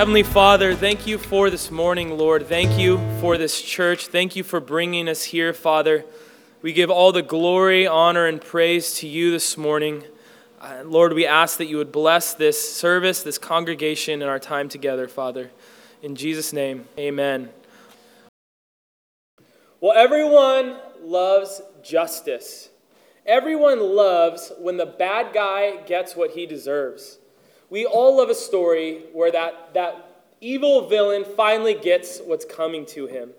Heavenly 0.00 0.22
Father, 0.22 0.74
thank 0.74 1.06
you 1.06 1.18
for 1.18 1.50
this 1.50 1.70
morning, 1.70 2.16
Lord. 2.16 2.46
Thank 2.46 2.78
you 2.78 2.96
for 3.20 3.36
this 3.36 3.60
church. 3.60 4.06
Thank 4.06 4.34
you 4.34 4.42
for 4.42 4.58
bringing 4.58 5.10
us 5.10 5.24
here, 5.24 5.52
Father. 5.52 6.06
We 6.62 6.72
give 6.72 6.90
all 6.90 7.12
the 7.12 7.20
glory, 7.20 7.86
honor, 7.86 8.24
and 8.24 8.40
praise 8.40 8.94
to 9.00 9.06
you 9.06 9.30
this 9.30 9.58
morning. 9.58 10.04
Uh, 10.58 10.84
Lord, 10.86 11.12
we 11.12 11.26
ask 11.26 11.58
that 11.58 11.66
you 11.66 11.76
would 11.76 11.92
bless 11.92 12.32
this 12.32 12.74
service, 12.74 13.22
this 13.22 13.36
congregation, 13.36 14.22
and 14.22 14.30
our 14.30 14.38
time 14.38 14.70
together, 14.70 15.06
Father. 15.06 15.50
In 16.00 16.16
Jesus' 16.16 16.54
name, 16.54 16.86
amen. 16.98 17.50
Well, 19.82 19.92
everyone 19.94 20.78
loves 21.02 21.60
justice. 21.82 22.70
Everyone 23.26 23.80
loves 23.80 24.50
when 24.58 24.78
the 24.78 24.86
bad 24.86 25.34
guy 25.34 25.82
gets 25.82 26.16
what 26.16 26.30
he 26.30 26.46
deserves. 26.46 27.18
We 27.70 27.86
all 27.86 28.16
love 28.16 28.28
a 28.30 28.34
story 28.34 29.04
where 29.12 29.30
that, 29.30 29.74
that 29.74 30.24
evil 30.40 30.88
villain 30.88 31.24
finally 31.36 31.74
gets 31.74 32.20
what's 32.20 32.44
coming 32.44 32.84
to 32.86 33.06
him. 33.06 33.30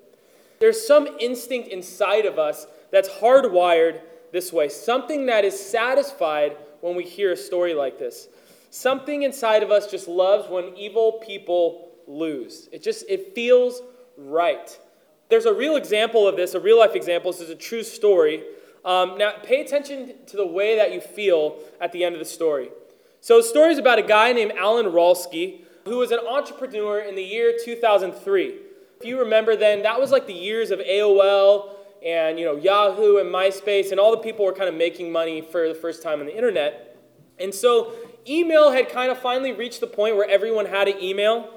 There's 0.60 0.86
some 0.86 1.08
instinct 1.20 1.68
inside 1.68 2.26
of 2.26 2.40
us 2.40 2.66
that's 2.92 3.10
hardwired 3.10 4.02
this 4.32 4.54
way, 4.54 4.70
something 4.70 5.26
that 5.26 5.44
is 5.44 5.60
satisfied 5.60 6.56
when 6.80 6.96
we 6.96 7.04
hear 7.04 7.34
a 7.34 7.38
story 7.38 7.74
like 7.74 8.00
this. 8.00 8.30
Something 8.70 9.24
inside 9.24 9.64
of 9.64 9.72
us 9.72 9.92
just 9.92 10.08
loves 10.08 10.50
when 10.50 10.76
evil 10.78 11.14
people 11.26 11.90
lose. 12.08 12.70
It 12.72 12.82
just 12.82 13.04
it 13.10 13.36
feels 13.36 13.82
right. 14.18 14.78
There's 15.30 15.46
a 15.46 15.54
real 15.54 15.76
example 15.76 16.28
of 16.28 16.36
this, 16.38 16.54
a 16.54 16.60
real 16.60 16.80
life 16.80 16.96
example. 16.96 17.32
This 17.32 17.42
is 17.42 17.50
a 17.50 17.56
true 17.56 17.84
story. 17.84 18.44
Um, 18.84 19.18
now, 19.18 19.34
pay 19.44 19.62
attention 19.62 20.14
to 20.28 20.38
the 20.38 20.46
way 20.46 20.78
that 20.78 20.94
you 20.94 21.02
feel 21.02 21.58
at 21.80 21.92
the 21.92 22.04
end 22.04 22.16
of 22.16 22.20
the 22.20 22.26
story. 22.26 22.70
So, 23.24 23.38
the 23.38 23.44
story 23.44 23.72
is 23.72 23.78
about 23.78 24.00
a 24.00 24.04
guy 24.04 24.34
named 24.34 24.54
Alan 24.58 24.88
Ralsky 24.88 25.62
who 25.86 25.98
was 26.00 26.10
an 26.10 26.18
entrepreneur 26.28 27.00
in 27.02 27.14
the 27.14 27.24
year 27.24 27.56
2003. 27.64 28.56
If 29.00 29.06
you 29.06 29.20
remember 29.20 29.56
then, 29.56 29.84
that 29.84 30.00
was 30.00 30.12
like 30.12 30.26
the 30.26 30.34
years 30.34 30.72
of 30.72 30.80
AOL 30.80 31.76
and 32.04 32.40
you 32.40 32.46
know 32.46 32.56
Yahoo 32.56 33.18
and 33.18 33.32
MySpace, 33.32 33.92
and 33.92 34.00
all 34.00 34.10
the 34.10 34.18
people 34.18 34.44
were 34.44 34.54
kind 34.54 34.68
of 34.68 34.74
making 34.74 35.12
money 35.12 35.40
for 35.40 35.68
the 35.68 35.76
first 35.76 36.02
time 36.02 36.20
on 36.20 36.26
the 36.26 36.36
internet. 36.36 36.98
And 37.40 37.54
so, 37.54 37.94
email 38.28 38.72
had 38.72 38.90
kind 38.90 39.12
of 39.12 39.20
finally 39.20 39.52
reached 39.52 39.82
the 39.82 39.88
point 39.88 40.16
where 40.16 40.28
everyone 40.28 40.66
had 40.66 40.88
an 40.88 41.00
email. 41.00 41.48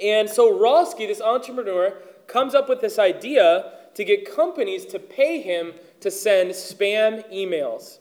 And 0.00 0.28
so, 0.28 0.52
Ralsky, 0.52 1.06
this 1.06 1.20
entrepreneur, 1.20 1.98
comes 2.26 2.52
up 2.52 2.68
with 2.68 2.80
this 2.80 2.98
idea 2.98 3.74
to 3.94 4.04
get 4.04 4.28
companies 4.34 4.86
to 4.86 4.98
pay 4.98 5.40
him 5.40 5.74
to 6.00 6.10
send 6.10 6.50
spam 6.50 7.22
emails, 7.32 7.98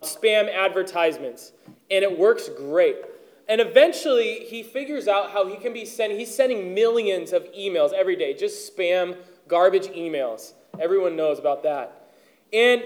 spam 0.00 0.50
advertisements 0.50 1.52
and 1.92 2.02
it 2.02 2.18
works 2.18 2.48
great. 2.48 2.96
And 3.48 3.60
eventually, 3.60 4.46
he 4.46 4.62
figures 4.62 5.06
out 5.06 5.30
how 5.30 5.46
he 5.46 5.56
can 5.56 5.74
be 5.74 5.84
sending, 5.84 6.18
he's 6.18 6.34
sending 6.34 6.74
millions 6.74 7.32
of 7.32 7.44
emails 7.52 7.92
every 7.92 8.16
day, 8.16 8.32
just 8.32 8.74
spam, 8.74 9.16
garbage 9.46 9.88
emails. 9.88 10.54
Everyone 10.80 11.16
knows 11.16 11.38
about 11.38 11.62
that. 11.64 12.08
And 12.52 12.82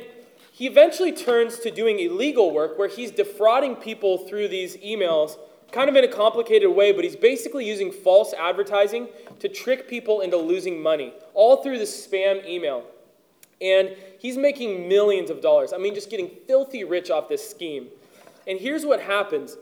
he 0.51 0.67
eventually 0.67 1.13
turns 1.13 1.61
to 1.61 1.71
doing 1.71 2.01
illegal 2.01 2.53
work 2.53 2.79
where 2.79 2.89
he's 2.89 3.13
defrauding 3.13 3.77
people 3.77 4.27
through 4.27 4.49
these 4.49 4.77
emails, 4.79 5.39
kind 5.71 5.89
of 5.89 5.95
in 5.95 6.03
a 6.03 6.09
complicated 6.09 6.71
way, 6.71 6.91
but 6.93 7.05
he's 7.05 7.15
basically 7.15 7.65
using 7.65 7.93
false 7.93 8.33
advertising 8.33 9.09
to 9.39 9.49
trick 9.49 9.89
people 9.89 10.21
into 10.23 10.37
losing 10.37 10.83
money, 10.83 11.13
all 11.35 11.63
through 11.63 11.79
this 11.79 12.07
spam 12.07 12.45
email. 12.45 12.85
And 13.61 13.95
he's 14.19 14.37
making 14.37 14.89
millions 14.89 15.31
of 15.31 15.41
dollars. 15.41 15.73
I 15.73 15.79
mean, 15.79 15.95
just 15.95 16.11
getting 16.11 16.31
filthy 16.47 16.83
rich 16.85 17.11
off 17.11 17.29
this 17.29 17.49
scheme. 17.49 17.89
And 18.47 18.61
here's 18.61 18.87
what 18.87 19.01
happens 19.01 19.57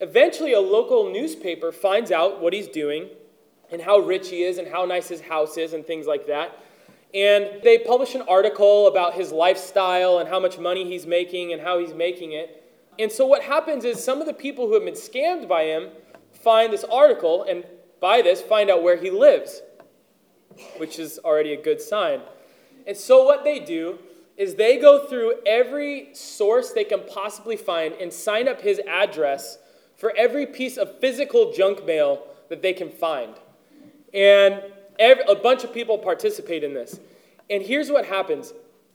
eventually, 0.00 0.54
a 0.54 0.60
local 0.60 1.12
newspaper 1.12 1.72
finds 1.72 2.10
out 2.10 2.40
what 2.40 2.52
he's 2.52 2.68
doing 2.68 3.08
and 3.70 3.82
how 3.82 3.98
rich 3.98 4.30
he 4.30 4.42
is 4.42 4.58
and 4.58 4.66
how 4.66 4.84
nice 4.84 5.08
his 5.08 5.20
house 5.20 5.56
is 5.56 5.72
and 5.74 5.86
things 5.86 6.06
like 6.06 6.26
that. 6.26 6.58
And 7.12 7.62
they 7.62 7.78
publish 7.78 8.14
an 8.14 8.22
article 8.22 8.86
about 8.86 9.14
his 9.14 9.32
lifestyle 9.32 10.18
and 10.18 10.28
how 10.28 10.40
much 10.40 10.58
money 10.58 10.84
he's 10.84 11.06
making 11.06 11.52
and 11.52 11.60
how 11.60 11.78
he's 11.78 11.92
making 11.92 12.32
it. 12.32 12.56
And 12.98 13.10
so, 13.10 13.26
what 13.26 13.42
happens 13.42 13.84
is 13.84 14.02
some 14.02 14.20
of 14.20 14.26
the 14.26 14.34
people 14.34 14.66
who 14.66 14.74
have 14.74 14.84
been 14.84 14.94
scammed 14.94 15.48
by 15.48 15.64
him 15.64 15.88
find 16.32 16.72
this 16.72 16.84
article 16.84 17.42
and 17.42 17.64
by 18.00 18.22
this 18.22 18.40
find 18.40 18.70
out 18.70 18.82
where 18.82 18.96
he 18.96 19.10
lives, 19.10 19.62
which 20.76 20.98
is 20.98 21.18
already 21.24 21.52
a 21.52 21.60
good 21.60 21.80
sign. 21.80 22.20
And 22.86 22.96
so, 22.96 23.24
what 23.24 23.44
they 23.44 23.58
do 23.58 23.98
is 24.36 24.54
they 24.54 24.78
go 24.78 25.06
through 25.06 25.34
every 25.46 26.08
source 26.14 26.70
they 26.70 26.84
can 26.84 27.00
possibly 27.06 27.56
find 27.56 27.94
and 27.94 28.12
sign 28.12 28.48
up 28.48 28.60
his 28.60 28.80
address 28.88 29.58
for 29.96 30.14
every 30.16 30.46
piece 30.46 30.76
of 30.78 30.98
physical 30.98 31.52
junk 31.52 31.84
mail 31.84 32.22
that 32.48 32.62
they 32.62 32.72
can 32.72 32.90
find. 32.90 33.34
And 34.14 34.62
every, 34.98 35.24
a 35.28 35.34
bunch 35.34 35.62
of 35.62 35.74
people 35.74 35.98
participate 35.98 36.64
in 36.64 36.74
this. 36.74 36.98
And 37.50 37.62
here's 37.62 37.90
what 37.90 38.06
happens 38.06 38.52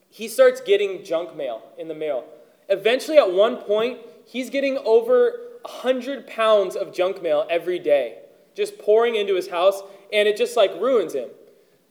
he 0.09 0.27
starts 0.27 0.61
getting 0.61 1.03
junk 1.03 1.35
mail 1.35 1.61
in 1.77 1.87
the 1.87 1.93
mail. 1.93 2.23
Eventually, 2.69 3.17
at 3.17 3.31
one 3.31 3.57
point, 3.57 3.99
he's 4.25 4.49
getting 4.49 4.77
over 4.85 5.39
100 5.63 6.25
pounds 6.25 6.75
of 6.75 6.93
junk 6.93 7.21
mail 7.21 7.45
every 7.49 7.79
day, 7.79 8.19
just 8.55 8.79
pouring 8.79 9.15
into 9.15 9.35
his 9.35 9.49
house, 9.49 9.81
and 10.13 10.27
it 10.27 10.37
just 10.37 10.55
like 10.55 10.71
ruins 10.79 11.13
him. 11.13 11.29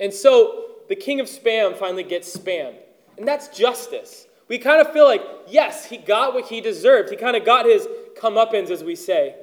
And 0.00 0.12
so 0.12 0.64
the 0.88 0.96
king 0.96 1.20
of 1.20 1.26
spam 1.26 1.76
finally 1.76 2.02
gets 2.02 2.34
spammed. 2.34 2.76
And 3.16 3.26
that's 3.26 3.48
justice. 3.48 4.26
We 4.48 4.58
kind 4.58 4.80
of 4.80 4.92
feel 4.92 5.04
like, 5.04 5.22
yes, 5.48 5.86
he 5.86 5.96
got 5.96 6.34
what 6.34 6.46
he 6.46 6.60
deserved. 6.60 7.10
He 7.10 7.16
kind 7.16 7.36
of 7.36 7.44
got 7.44 7.66
his 7.66 7.88
comeuppance, 8.16 8.70
as 8.70 8.84
we 8.84 8.94
say. 8.94 9.36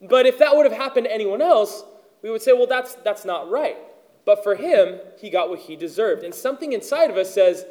But 0.00 0.26
if 0.26 0.38
that 0.38 0.54
would 0.54 0.66
have 0.66 0.76
happened 0.76 1.06
to 1.06 1.12
anyone 1.12 1.42
else, 1.42 1.84
we 2.22 2.30
would 2.30 2.42
say, 2.42 2.52
well, 2.52 2.66
that's, 2.66 2.94
that's 2.96 3.24
not 3.24 3.50
right. 3.50 3.76
But 4.24 4.42
for 4.42 4.54
him, 4.54 4.98
he 5.18 5.30
got 5.30 5.48
what 5.48 5.60
he 5.60 5.76
deserved. 5.76 6.22
And 6.22 6.34
something 6.34 6.72
inside 6.72 7.10
of 7.10 7.16
us 7.16 7.32
says, 7.32 7.64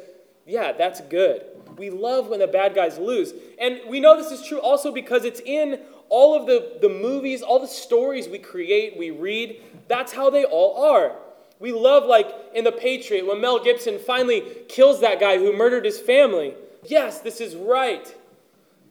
yeah, 0.46 0.72
that's 0.72 1.00
good. 1.02 1.44
We 1.76 1.90
love 1.90 2.28
when 2.28 2.38
the 2.38 2.46
bad 2.46 2.74
guys 2.74 2.98
lose. 2.98 3.34
And 3.60 3.80
we 3.88 4.00
know 4.00 4.16
this 4.16 4.32
is 4.32 4.46
true 4.46 4.58
also 4.60 4.92
because 4.92 5.24
it's 5.24 5.40
in 5.40 5.80
all 6.08 6.38
of 6.38 6.46
the, 6.46 6.78
the 6.80 6.88
movies, 6.88 7.42
all 7.42 7.58
the 7.58 7.66
stories 7.66 8.28
we 8.28 8.38
create, 8.38 8.96
we 8.96 9.10
read. 9.10 9.60
That's 9.88 10.12
how 10.12 10.30
they 10.30 10.44
all 10.44 10.82
are. 10.84 11.16
We 11.58 11.72
love, 11.72 12.04
like 12.04 12.28
in 12.54 12.64
The 12.64 12.72
Patriot, 12.72 13.26
when 13.26 13.40
Mel 13.40 13.62
Gibson 13.62 13.98
finally 13.98 14.42
kills 14.68 15.00
that 15.00 15.20
guy 15.20 15.38
who 15.38 15.56
murdered 15.56 15.84
his 15.84 15.98
family. 15.98 16.54
Yes, 16.84 17.20
this 17.20 17.40
is 17.40 17.56
right. 17.56 18.14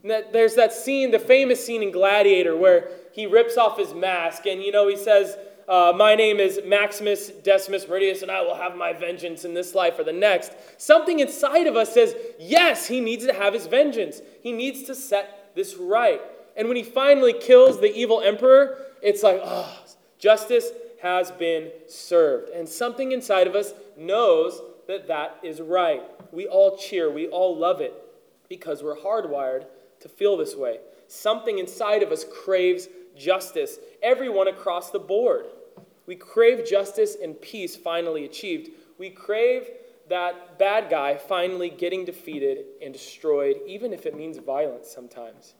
That, 0.04 0.34
there's 0.34 0.56
that 0.56 0.74
scene, 0.74 1.12
the 1.12 1.20
famous 1.20 1.64
scene 1.64 1.84
in 1.84 1.92
Gladiator, 1.92 2.56
where 2.56 2.90
he 3.14 3.26
rips 3.26 3.58
off 3.58 3.78
his 3.78 3.94
mask 3.94 4.46
and, 4.46 4.62
you 4.62 4.72
know, 4.72 4.88
he 4.88 4.98
says, 4.98 5.38
uh, 5.68 5.94
My 5.96 6.16
name 6.16 6.40
is 6.40 6.60
Maximus 6.66 7.30
Decimus 7.30 7.86
Meridius, 7.86 8.22
and 8.22 8.32
I 8.32 8.42
will 8.42 8.56
have 8.56 8.76
my 8.76 8.94
vengeance 8.94 9.46
in 9.46 9.54
this 9.54 9.74
life 9.74 9.98
or 9.98 10.04
the 10.04 10.14
next. 10.14 10.52
Something 10.78 11.20
inside 11.20 11.68
of 11.68 11.76
us 11.76 11.94
says, 11.94 12.16
Yes, 12.40 12.88
he 12.88 13.00
needs 13.00 13.26
to 13.26 13.34
have 13.34 13.54
his 13.54 13.68
vengeance. 13.68 14.22
He 14.42 14.52
needs 14.52 14.84
to 14.84 14.96
set 14.96 15.56
this 15.56 15.76
right. 15.76 16.22
And 16.58 16.68
when 16.68 16.78
he 16.78 16.84
finally 16.84 17.34
kills 17.34 17.80
the 17.80 17.94
evil 17.94 18.22
emperor, 18.22 18.78
it's 19.02 19.24
like, 19.24 19.42
oh, 19.44 19.84
justice 20.20 20.70
has 21.06 21.30
been 21.30 21.70
served. 21.86 22.50
And 22.50 22.68
something 22.68 23.12
inside 23.12 23.46
of 23.46 23.54
us 23.54 23.76
knows 23.96 24.60
that 24.88 25.08
that 25.08 25.38
is 25.44 25.62
right. 25.62 26.02
We 26.32 26.48
all 26.48 26.78
cheer, 26.78 27.12
we 27.12 27.28
all 27.28 27.56
love 27.56 27.80
it 27.80 27.94
because 28.50 28.82
we're 28.82 28.98
hardwired 28.98 29.68
to 30.00 30.10
feel 30.10 30.36
this 30.36 30.56
way. 30.56 30.80
Something 31.08 31.60
inside 31.60 32.02
of 32.02 32.12
us 32.12 32.26
craves 32.44 32.88
justice, 33.16 33.78
everyone 34.02 34.48
across 34.48 34.90
the 34.90 34.98
board. 34.98 35.46
We 36.08 36.16
crave 36.16 36.68
justice 36.68 37.16
and 37.22 37.40
peace 37.40 37.76
finally 37.76 38.26
achieved. 38.26 38.72
We 38.98 39.12
crave 39.12 39.70
that 40.10 40.58
bad 40.58 40.90
guy 40.90 41.18
finally 41.18 41.70
getting 41.70 42.04
defeated 42.04 42.66
and 42.82 42.92
destroyed, 42.92 43.58
even 43.68 43.94
if 43.94 44.08
it 44.08 44.18
means 44.18 44.40
violence 44.40 44.90
sometimes. 44.90 45.54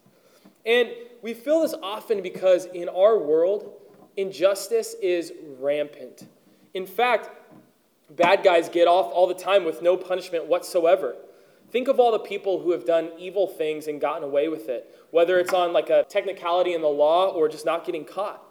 And 0.64 0.88
we 1.22 1.34
feel 1.34 1.60
this 1.60 1.74
often 1.80 2.20
because 2.20 2.64
in 2.66 2.88
our 2.88 3.16
world, 3.16 3.72
injustice 4.16 4.94
is 5.02 5.32
rampant. 5.58 6.28
In 6.74 6.86
fact, 6.86 7.30
bad 8.10 8.42
guys 8.42 8.68
get 8.68 8.88
off 8.88 9.10
all 9.12 9.26
the 9.26 9.34
time 9.34 9.64
with 9.64 9.82
no 9.82 9.96
punishment 9.96 10.46
whatsoever. 10.46 11.16
Think 11.70 11.88
of 11.88 11.98
all 11.98 12.12
the 12.12 12.18
people 12.18 12.60
who 12.60 12.70
have 12.72 12.86
done 12.86 13.10
evil 13.18 13.46
things 13.46 13.88
and 13.88 14.00
gotten 14.00 14.22
away 14.22 14.48
with 14.48 14.68
it, 14.68 14.94
whether 15.10 15.38
it's 15.38 15.52
on 15.52 15.72
like 15.72 15.90
a 15.90 16.04
technicality 16.04 16.74
in 16.74 16.80
the 16.80 16.88
law 16.88 17.28
or 17.28 17.48
just 17.48 17.66
not 17.66 17.84
getting 17.84 18.04
caught. 18.04 18.42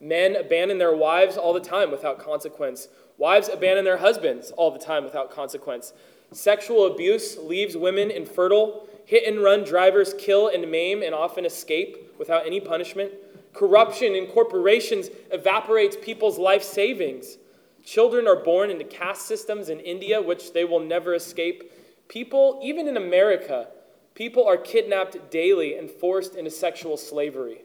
Men 0.00 0.34
abandon 0.34 0.78
their 0.78 0.96
wives 0.96 1.36
all 1.36 1.52
the 1.52 1.60
time 1.60 1.90
without 1.90 2.18
consequence. 2.18 2.88
Wives 3.18 3.48
abandon 3.48 3.84
their 3.84 3.98
husbands 3.98 4.50
all 4.52 4.70
the 4.70 4.78
time 4.78 5.04
without 5.04 5.30
consequence. 5.30 5.92
Sexual 6.32 6.86
abuse 6.86 7.36
leaves 7.38 7.76
women 7.76 8.10
infertile. 8.10 8.88
Hit 9.04 9.26
and 9.26 9.42
run 9.42 9.64
drivers 9.64 10.14
kill 10.18 10.48
and 10.48 10.70
maim 10.70 11.02
and 11.02 11.14
often 11.14 11.44
escape 11.44 12.18
without 12.18 12.46
any 12.46 12.58
punishment. 12.58 13.12
Corruption 13.52 14.14
in 14.14 14.26
corporations 14.26 15.10
evaporates 15.30 15.96
people's 16.00 16.38
life 16.38 16.62
savings. 16.62 17.36
Children 17.84 18.26
are 18.26 18.36
born 18.36 18.70
into 18.70 18.84
caste 18.84 19.26
systems 19.26 19.68
in 19.68 19.80
India, 19.80 20.22
which 20.22 20.52
they 20.52 20.64
will 20.64 20.80
never 20.80 21.14
escape. 21.14 21.70
People, 22.08 22.60
even 22.62 22.88
in 22.88 22.96
America, 22.96 23.68
people 24.14 24.46
are 24.46 24.56
kidnapped 24.56 25.30
daily 25.30 25.76
and 25.76 25.90
forced 25.90 26.34
into 26.34 26.50
sexual 26.50 26.96
slavery. 26.96 27.62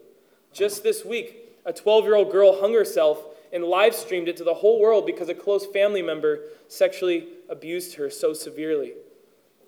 Just 0.51 0.83
this 0.83 1.05
week, 1.05 1.59
a 1.65 1.73
12 1.73 2.05
year 2.05 2.15
old 2.15 2.31
girl 2.31 2.59
hung 2.59 2.73
herself 2.73 3.23
and 3.53 3.63
live 3.63 3.95
streamed 3.95 4.27
it 4.27 4.37
to 4.37 4.43
the 4.43 4.55
whole 4.55 4.79
world 4.79 5.05
because 5.05 5.29
a 5.29 5.35
close 5.35 5.65
family 5.65 6.01
member 6.01 6.41
sexually 6.67 7.27
abused 7.49 7.95
her 7.95 8.09
so 8.09 8.33
severely. 8.33 8.93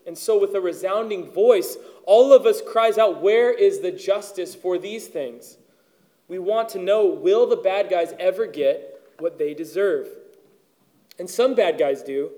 And 0.05 0.17
so, 0.17 0.39
with 0.39 0.55
a 0.55 0.61
resounding 0.61 1.31
voice, 1.31 1.77
all 2.05 2.33
of 2.33 2.45
us 2.45 2.61
cries 2.65 2.97
out, 2.97 3.21
Where 3.21 3.53
is 3.53 3.81
the 3.81 3.91
justice 3.91 4.55
for 4.55 4.77
these 4.77 5.07
things? 5.07 5.57
We 6.29 6.39
want 6.39 6.69
to 6.69 6.79
know 6.79 7.05
will 7.05 7.47
the 7.47 7.57
bad 7.57 7.89
guys 7.89 8.13
ever 8.19 8.45
get 8.45 9.13
what 9.19 9.37
they 9.37 9.53
deserve? 9.53 10.07
And 11.17 11.29
some 11.29 11.55
bad 11.55 11.77
guys 11.77 12.01
do. 12.01 12.31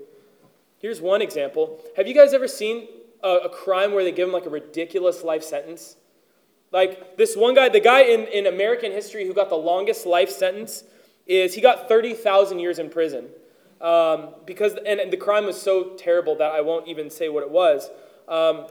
Here's 0.78 1.00
one 1.00 1.22
example. 1.22 1.80
Have 1.96 2.08
you 2.08 2.14
guys 2.14 2.34
ever 2.34 2.48
seen 2.48 2.88
a, 3.22 3.28
a 3.44 3.48
crime 3.48 3.92
where 3.92 4.02
they 4.02 4.10
give 4.10 4.26
them 4.26 4.32
like 4.32 4.46
a 4.46 4.50
ridiculous 4.50 5.22
life 5.22 5.44
sentence? 5.44 5.96
Like 6.72 7.16
this 7.18 7.36
one 7.36 7.54
guy, 7.54 7.68
the 7.68 7.80
guy 7.80 8.02
in, 8.02 8.26
in 8.28 8.46
American 8.46 8.90
history 8.90 9.26
who 9.26 9.34
got 9.34 9.50
the 9.50 9.56
longest 9.56 10.06
life 10.06 10.30
sentence 10.30 10.82
is 11.26 11.54
he 11.54 11.60
got 11.60 11.86
30,000 11.86 12.58
years 12.58 12.78
in 12.78 12.90
prison. 12.90 13.26
Um, 13.80 14.34
because, 14.46 14.74
and, 14.86 15.00
and, 15.00 15.12
the 15.12 15.16
crime 15.16 15.44
was 15.44 15.60
so 15.60 15.94
terrible 15.96 16.36
that 16.36 16.52
I 16.52 16.60
won't 16.60 16.86
even 16.86 17.10
say 17.10 17.28
what 17.28 17.42
it 17.42 17.50
was. 17.50 17.90
Um, 18.28 18.68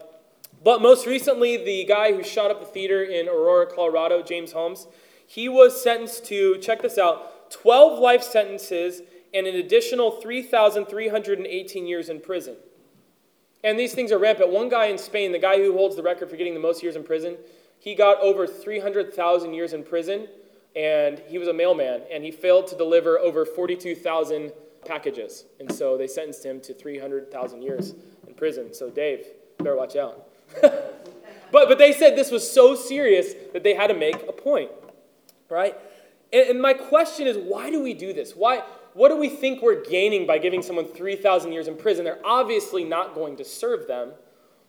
but 0.64 0.80
most 0.80 1.06
recently, 1.06 1.62
the 1.62 1.84
guy 1.84 2.14
who 2.14 2.22
shot 2.22 2.50
up 2.50 2.60
the 2.60 2.66
theater 2.66 3.02
in 3.02 3.28
Aurora, 3.28 3.66
Colorado, 3.66 4.22
James 4.22 4.52
Holmes, 4.52 4.86
he 5.32 5.48
was 5.48 5.82
sentenced 5.82 6.26
to, 6.26 6.58
check 6.58 6.82
this 6.82 6.98
out, 6.98 7.50
12 7.50 7.98
life 7.98 8.22
sentences 8.22 9.00
and 9.32 9.46
an 9.46 9.54
additional 9.54 10.10
3,318 10.10 11.86
years 11.86 12.10
in 12.10 12.20
prison. 12.20 12.54
And 13.64 13.78
these 13.78 13.94
things 13.94 14.12
are 14.12 14.18
rampant. 14.18 14.50
One 14.50 14.68
guy 14.68 14.86
in 14.86 14.98
Spain, 14.98 15.32
the 15.32 15.38
guy 15.38 15.56
who 15.56 15.72
holds 15.72 15.96
the 15.96 16.02
record 16.02 16.28
for 16.28 16.36
getting 16.36 16.52
the 16.52 16.60
most 16.60 16.82
years 16.82 16.96
in 16.96 17.02
prison, 17.02 17.38
he 17.78 17.94
got 17.94 18.20
over 18.20 18.46
300,000 18.46 19.54
years 19.54 19.72
in 19.72 19.84
prison, 19.84 20.28
and 20.76 21.22
he 21.26 21.38
was 21.38 21.48
a 21.48 21.54
mailman, 21.54 22.02
and 22.12 22.22
he 22.22 22.30
failed 22.30 22.66
to 22.66 22.76
deliver 22.76 23.18
over 23.18 23.46
42,000 23.46 24.52
packages. 24.84 25.46
And 25.58 25.72
so 25.72 25.96
they 25.96 26.08
sentenced 26.08 26.44
him 26.44 26.60
to 26.60 26.74
300,000 26.74 27.62
years 27.62 27.94
in 28.28 28.34
prison. 28.34 28.74
So, 28.74 28.90
Dave, 28.90 29.24
better 29.56 29.76
watch 29.76 29.96
out. 29.96 30.28
but, 30.60 30.90
but 31.50 31.78
they 31.78 31.94
said 31.94 32.16
this 32.16 32.30
was 32.30 32.48
so 32.50 32.74
serious 32.74 33.32
that 33.54 33.62
they 33.62 33.72
had 33.72 33.86
to 33.86 33.94
make 33.94 34.28
a 34.28 34.32
point, 34.32 34.70
right? 35.52 35.76
And, 36.32 36.50
and 36.50 36.62
my 36.62 36.72
question 36.72 37.26
is 37.26 37.36
why 37.36 37.70
do 37.70 37.82
we 37.82 37.94
do 37.94 38.12
this? 38.12 38.34
Why, 38.34 38.62
what 38.94 39.10
do 39.10 39.16
we 39.16 39.28
think 39.28 39.62
we're 39.62 39.84
gaining 39.84 40.26
by 40.26 40.38
giving 40.38 40.62
someone 40.62 40.86
3,000 40.86 41.52
years 41.52 41.68
in 41.68 41.76
prison? 41.76 42.04
They're 42.04 42.24
obviously 42.24 42.82
not 42.82 43.14
going 43.14 43.36
to 43.36 43.44
serve 43.44 43.86
them. 43.86 44.12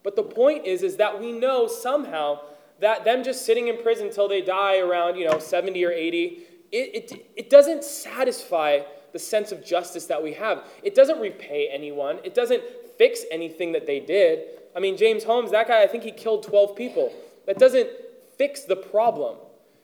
But 0.03 0.15
the 0.15 0.23
point 0.23 0.65
is, 0.65 0.83
is 0.83 0.97
that 0.97 1.19
we 1.19 1.31
know 1.31 1.67
somehow 1.67 2.41
that 2.79 3.05
them 3.05 3.23
just 3.23 3.45
sitting 3.45 3.69
in 3.69 3.81
prison 3.81 4.07
until 4.07 4.27
they 4.27 4.41
die 4.41 4.79
around, 4.79 5.15
you 5.15 5.25
know, 5.25 5.39
70 5.39 5.83
or 5.85 5.91
80, 5.91 6.39
it, 6.71 7.11
it, 7.11 7.25
it 7.35 7.49
doesn't 7.49 7.83
satisfy 7.83 8.79
the 9.13 9.19
sense 9.19 9.51
of 9.51 9.63
justice 9.63 10.05
that 10.07 10.21
we 10.21 10.33
have. 10.33 10.63
It 10.81 10.95
doesn't 10.95 11.19
repay 11.19 11.69
anyone. 11.71 12.19
It 12.23 12.33
doesn't 12.33 12.63
fix 12.97 13.21
anything 13.31 13.71
that 13.73 13.85
they 13.85 13.99
did. 13.99 14.45
I 14.75 14.79
mean, 14.79 14.97
James 14.97 15.23
Holmes, 15.23 15.51
that 15.51 15.67
guy, 15.67 15.83
I 15.83 15.87
think 15.87 16.03
he 16.03 16.11
killed 16.11 16.43
12 16.43 16.75
people. 16.75 17.13
That 17.45 17.59
doesn't 17.59 17.89
fix 18.37 18.61
the 18.63 18.75
problem. 18.75 19.37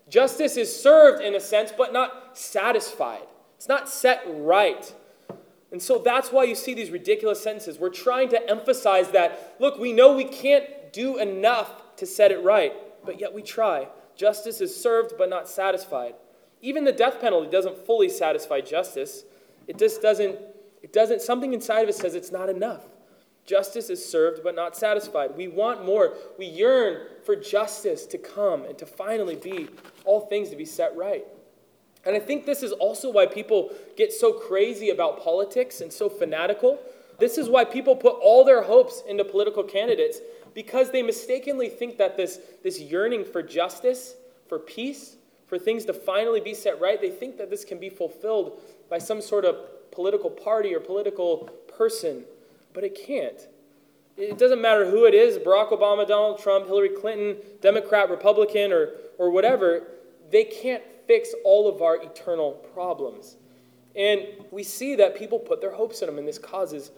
Justice 0.10 0.58
is 0.58 0.82
served 0.82 1.22
in 1.22 1.36
a 1.36 1.40
sense, 1.40 1.72
but 1.76 1.94
not 1.94 2.38
satisfied. 2.38 3.28
It's 3.58 3.68
not 3.68 3.88
set 3.90 4.24
right. 4.28 4.94
And 5.72 5.82
so 5.82 6.00
that's 6.00 6.32
why 6.32 6.46
you 6.46 6.56
see 6.56 6.74
these 6.74 6.90
ridiculous 6.90 7.42
sentences. 7.42 7.78
We're 7.78 7.90
trying 7.90 8.30
to 8.30 8.50
emphasize 8.50 9.12
that, 9.12 9.56
look, 9.60 9.78
we 9.78 9.94
know 9.94 10.16
we 10.16 10.24
can't 10.24 10.66
do 10.92 11.18
enough 11.20 11.96
to 11.98 12.06
set 12.06 12.32
it 12.32 12.42
right, 12.42 12.74
but 13.06 13.20
yet 13.20 13.34
we 13.34 13.44
try. 13.44 13.88
Justice 14.16 14.62
is 14.62 14.76
served 14.76 15.14
but 15.18 15.30
not 15.30 15.48
satisfied. 15.48 16.16
Even 16.62 16.84
the 16.84 16.92
death 16.92 17.22
penalty 17.22 17.50
doesn't 17.50 17.86
fully 17.86 18.10
satisfy 18.10 18.62
justice. 18.62 19.24
It 19.68 19.78
just 19.78 20.02
doesn't, 20.02 20.38
it 20.82 20.92
doesn't, 20.92 21.22
something 21.22 21.54
inside 21.54 21.84
of 21.84 21.90
us 21.90 21.98
says 21.98 22.16
it's 22.16 22.32
not 22.32 22.50
enough. 22.50 22.84
Justice 23.46 23.90
is 23.90 24.04
served 24.04 24.44
but 24.44 24.56
not 24.56 24.76
satisfied. 24.76 25.36
We 25.36 25.48
want 25.48 25.86
more. 25.86 26.16
We 26.38 26.48
yearn 26.48 27.08
for 27.24 27.36
justice 27.36 28.06
to 28.08 28.18
come 28.18 28.64
and 28.66 28.78
to 28.78 28.86
finally 28.86 29.36
be 29.36 29.70
all 30.06 30.22
things 30.22 30.50
to 30.50 30.56
be 30.56 30.66
set 30.66 30.96
right. 30.96 31.26
And 32.06 32.16
I 32.16 32.20
think 32.20 32.46
this 32.46 32.64
is 32.64 32.72
also 32.72 33.12
why 33.12 33.26
people 33.26 33.72
get 33.98 34.14
so 34.14 34.32
crazy 34.32 34.90
about 34.90 35.22
politics 35.22 35.82
and 35.82 35.92
so 35.92 36.10
fanatical. 36.10 36.80
This 37.20 37.38
is 37.38 37.50
why 37.50 37.66
people 37.66 37.96
put 37.96 38.16
all 38.22 38.46
their 38.46 38.64
hopes 38.64 39.04
into 39.08 39.26
political 39.26 39.64
candidates 39.64 40.20
because 40.54 40.92
they 40.92 41.04
mistakenly 41.04 41.70
think 41.70 41.98
that 41.98 42.16
this, 42.16 42.40
this 42.64 42.80
yearning 42.80 43.26
for 43.26 43.44
justice, 43.44 44.16
for 44.48 44.60
peace, 44.60 45.18
for 45.48 45.60
things 45.60 45.86
to 45.86 45.94
finally 45.94 46.40
be 46.40 46.54
set 46.54 46.80
right, 46.80 47.02
they 47.02 47.10
think 47.10 47.38
that 47.38 47.50
this 47.50 47.66
can 47.66 47.80
be 47.80 47.90
fulfilled 47.90 48.60
by 48.90 48.98
some 48.98 49.22
sort 49.22 49.46
of 49.46 49.92
political 49.92 50.30
party 50.30 50.74
or 50.74 50.80
political 50.80 51.50
person, 51.78 52.24
but 52.74 52.84
it 52.84 52.96
can't. 52.96 53.48
It 54.20 54.38
doesn't 54.38 54.62
matter 54.62 54.90
who 54.90 55.06
it 55.06 55.14
is 55.14 55.38
Barack 55.38 55.72
Obama, 55.72 56.06
Donald 56.06 56.40
Trump, 56.40 56.68
Hillary 56.68 56.90
Clinton, 56.90 57.38
Democrat, 57.62 58.10
Republican, 58.10 58.74
or, 58.74 58.92
or 59.18 59.30
whatever 59.30 59.88
they 60.30 60.44
can't 60.44 60.84
fix 61.08 61.34
all 61.44 61.68
of 61.68 61.82
our 61.82 61.96
eternal 61.96 62.52
problems. 62.74 63.38
And 63.96 64.28
we 64.52 64.64
see 64.64 64.96
that 64.96 65.16
people 65.16 65.40
put 65.40 65.62
their 65.62 65.74
hopes 65.74 66.02
in 66.02 66.08
them, 66.08 66.18
and 66.18 66.28
this 66.28 66.38
causes 66.38 66.92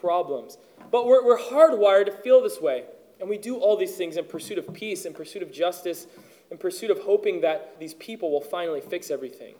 problems. 0.00 0.58
But 0.90 1.06
we're, 1.06 1.24
we're 1.24 1.38
hardwired 1.38 2.06
to 2.06 2.12
feel 2.12 2.42
this 2.42 2.60
way. 2.60 2.84
And 3.18 3.28
we 3.28 3.38
do 3.38 3.56
all 3.56 3.76
these 3.76 3.96
things 3.96 4.16
in 4.16 4.26
pursuit 4.26 4.58
of 4.58 4.72
peace, 4.72 5.06
in 5.06 5.14
pursuit 5.14 5.42
of 5.42 5.50
justice, 5.50 6.06
in 6.50 6.58
pursuit 6.58 6.90
of 6.90 7.00
hoping 7.00 7.40
that 7.40 7.80
these 7.80 7.94
people 7.94 8.30
will 8.30 8.42
finally 8.42 8.80
fix 8.80 9.10
everything. 9.10 9.54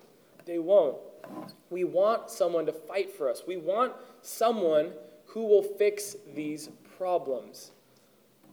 They 0.44 0.58
won't. 0.58 0.96
We 1.70 1.84
want 1.84 2.30
someone 2.30 2.66
to 2.66 2.72
fight 2.72 3.10
for 3.10 3.28
us. 3.30 3.42
We 3.46 3.56
want 3.56 3.94
someone 4.20 4.92
who 5.26 5.46
will 5.46 5.62
fix 5.62 6.16
these 6.34 6.68
problems. 6.96 7.70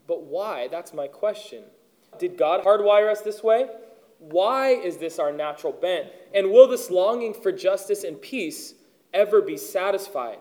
But 0.08 0.24
why? 0.24 0.68
That's 0.68 0.94
my 0.94 1.08
question. 1.08 1.64
Did 2.20 2.38
God 2.38 2.64
hardwire 2.64 3.10
us 3.10 3.22
this 3.22 3.42
way? 3.44 3.68
Why 4.20 4.70
is 4.70 4.98
this 4.98 5.20
our 5.20 5.32
natural 5.32 5.74
bent? 5.74 6.10
And 6.34 6.52
will 6.52 6.68
this 6.68 6.90
longing 6.90 7.34
for 7.34 7.52
justice 7.52 8.04
and 8.04 8.22
peace 8.22 8.74
ever 9.14 9.42
be 9.42 9.58
satisfied? 9.58 10.40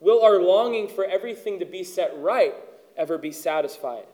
Will 0.00 0.22
our 0.22 0.40
longing 0.40 0.88
for 0.88 1.04
everything 1.04 1.58
to 1.58 1.64
be 1.64 1.82
set 1.82 2.12
right 2.18 2.54
ever 2.96 3.18
be 3.18 3.32
satisfied? 3.32 4.06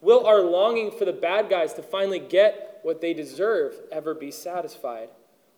Will 0.00 0.26
our 0.26 0.40
longing 0.40 0.90
for 0.90 1.04
the 1.04 1.12
bad 1.12 1.48
guys 1.48 1.72
to 1.74 1.82
finally 1.82 2.18
get 2.18 2.80
what 2.82 3.00
they 3.00 3.14
deserve 3.14 3.74
ever 3.90 4.14
be 4.14 4.30
satisfied? 4.30 5.08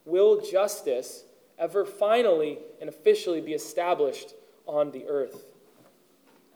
Will 0.04 0.40
justice 0.40 1.24
ever 1.58 1.84
finally 1.84 2.58
and 2.80 2.88
officially 2.88 3.40
be 3.40 3.52
established 3.52 4.34
on 4.66 4.92
the 4.92 5.06
earth? 5.06 5.47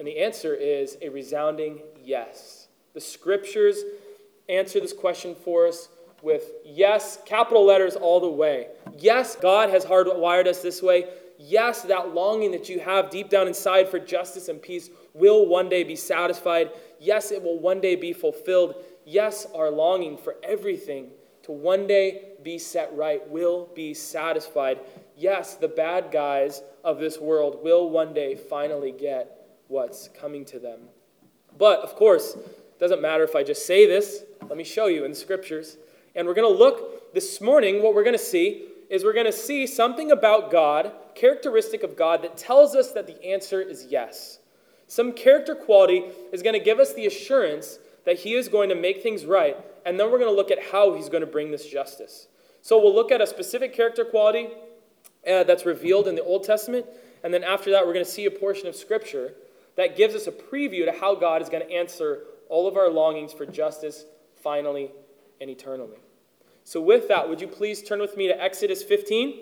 And 0.02 0.08
the 0.08 0.18
answer 0.18 0.52
is 0.52 0.98
a 1.00 1.10
resounding 1.10 1.78
yes. 2.02 2.66
The 2.92 3.00
scriptures 3.00 3.84
answer 4.48 4.80
this 4.80 4.92
question 4.92 5.36
for 5.36 5.68
us 5.68 5.90
with 6.22 6.42
yes, 6.64 7.20
capital 7.24 7.64
letters 7.64 7.94
all 7.94 8.18
the 8.18 8.28
way. 8.28 8.66
Yes, 8.98 9.36
God 9.36 9.70
has 9.70 9.84
hardwired 9.84 10.48
us 10.48 10.60
this 10.60 10.82
way. 10.82 11.06
Yes, 11.38 11.82
that 11.82 12.14
longing 12.16 12.50
that 12.50 12.68
you 12.68 12.80
have 12.80 13.10
deep 13.10 13.28
down 13.28 13.46
inside 13.46 13.88
for 13.88 14.00
justice 14.00 14.48
and 14.48 14.60
peace 14.60 14.90
will 15.14 15.46
one 15.46 15.68
day 15.68 15.84
be 15.84 15.94
satisfied. 15.94 16.70
Yes, 16.98 17.30
it 17.30 17.40
will 17.40 17.60
one 17.60 17.80
day 17.80 17.94
be 17.94 18.12
fulfilled. 18.12 18.84
Yes, 19.04 19.46
our 19.54 19.70
longing 19.70 20.16
for 20.16 20.34
everything 20.42 21.10
to 21.44 21.52
one 21.52 21.86
day 21.86 22.30
be 22.42 22.58
set 22.58 22.92
right 22.96 23.24
will 23.30 23.70
be 23.76 23.94
satisfied. 23.94 24.80
Yes, 25.16 25.54
the 25.54 25.68
bad 25.68 26.10
guys 26.10 26.60
of 26.82 26.98
this 26.98 27.20
world 27.20 27.62
will 27.62 27.88
one 27.88 28.12
day 28.12 28.34
finally 28.34 28.90
get 28.90 29.38
what's 29.72 30.08
coming 30.08 30.44
to 30.44 30.58
them. 30.58 30.80
But, 31.58 31.80
of 31.80 31.96
course, 31.96 32.34
it 32.34 32.78
doesn't 32.78 33.00
matter 33.00 33.24
if 33.24 33.34
I 33.34 33.42
just 33.42 33.66
say 33.66 33.86
this. 33.86 34.22
Let 34.42 34.58
me 34.58 34.64
show 34.64 34.86
you 34.86 35.04
in 35.04 35.12
the 35.12 35.16
scriptures. 35.16 35.78
And 36.14 36.26
we're 36.26 36.34
going 36.34 36.52
to 36.52 36.58
look 36.58 37.14
this 37.14 37.40
morning, 37.40 37.82
what 37.82 37.94
we're 37.94 38.04
going 38.04 38.16
to 38.16 38.22
see 38.22 38.66
is 38.90 39.02
we're 39.02 39.14
going 39.14 39.26
to 39.26 39.32
see 39.32 39.66
something 39.66 40.12
about 40.12 40.50
God, 40.50 40.92
characteristic 41.14 41.82
of 41.82 41.96
God, 41.96 42.22
that 42.22 42.36
tells 42.36 42.76
us 42.76 42.92
that 42.92 43.06
the 43.06 43.24
answer 43.24 43.62
is 43.62 43.86
yes. 43.88 44.38
Some 44.88 45.12
character 45.12 45.54
quality 45.54 46.04
is 46.32 46.42
going 46.42 46.58
to 46.58 46.64
give 46.64 46.78
us 46.78 46.92
the 46.92 47.06
assurance 47.06 47.78
that 48.04 48.18
He 48.18 48.34
is 48.34 48.48
going 48.48 48.68
to 48.68 48.74
make 48.74 49.02
things 49.02 49.24
right. 49.24 49.56
And 49.86 49.98
then 49.98 50.12
we're 50.12 50.18
going 50.18 50.30
to 50.30 50.36
look 50.36 50.50
at 50.50 50.62
how 50.70 50.94
He's 50.94 51.08
going 51.08 51.22
to 51.22 51.26
bring 51.26 51.50
this 51.50 51.66
justice. 51.66 52.28
So 52.60 52.78
we'll 52.78 52.94
look 52.94 53.10
at 53.10 53.22
a 53.22 53.26
specific 53.26 53.72
character 53.72 54.04
quality 54.04 54.48
uh, 55.26 55.44
that's 55.44 55.64
revealed 55.64 56.08
in 56.08 56.14
the 56.14 56.22
Old 56.22 56.44
Testament, 56.44 56.84
and 57.24 57.32
then 57.32 57.44
after 57.44 57.70
that, 57.70 57.86
we're 57.86 57.92
going 57.92 58.04
to 58.04 58.10
see 58.10 58.26
a 58.26 58.30
portion 58.30 58.66
of 58.66 58.74
Scripture 58.74 59.32
that 59.76 59.96
gives 59.96 60.14
us 60.14 60.26
a 60.26 60.32
preview 60.32 60.84
to 60.84 60.98
how 60.98 61.14
God 61.14 61.42
is 61.42 61.48
going 61.48 61.66
to 61.66 61.72
answer 61.72 62.24
all 62.48 62.68
of 62.68 62.76
our 62.76 62.90
longings 62.90 63.32
for 63.32 63.46
justice 63.46 64.04
finally 64.42 64.90
and 65.40 65.48
eternally. 65.50 65.98
So, 66.64 66.80
with 66.80 67.08
that, 67.08 67.28
would 67.28 67.40
you 67.40 67.48
please 67.48 67.82
turn 67.82 68.00
with 68.00 68.16
me 68.16 68.28
to 68.28 68.40
Exodus 68.40 68.82
15? 68.82 69.34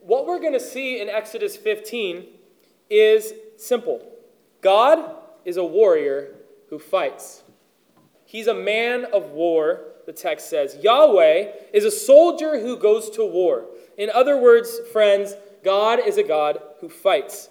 What 0.00 0.26
we're 0.26 0.40
going 0.40 0.54
to 0.54 0.60
see 0.60 1.00
in 1.00 1.08
Exodus 1.08 1.56
15 1.56 2.26
is 2.88 3.32
simple 3.56 4.02
God 4.60 5.16
is 5.44 5.56
a 5.56 5.64
warrior 5.64 6.34
who 6.68 6.78
fights. 6.78 7.42
He's 8.24 8.46
a 8.46 8.54
man 8.54 9.06
of 9.12 9.30
war, 9.30 9.80
the 10.06 10.12
text 10.12 10.48
says. 10.48 10.76
Yahweh 10.80 11.52
is 11.72 11.84
a 11.84 11.90
soldier 11.90 12.60
who 12.60 12.76
goes 12.76 13.10
to 13.10 13.24
war. 13.24 13.66
In 13.98 14.08
other 14.08 14.36
words, 14.36 14.78
friends, 14.92 15.34
God 15.64 15.98
is 15.98 16.16
a 16.16 16.22
God 16.22 16.58
who 16.80 16.88
fights. 16.88 17.48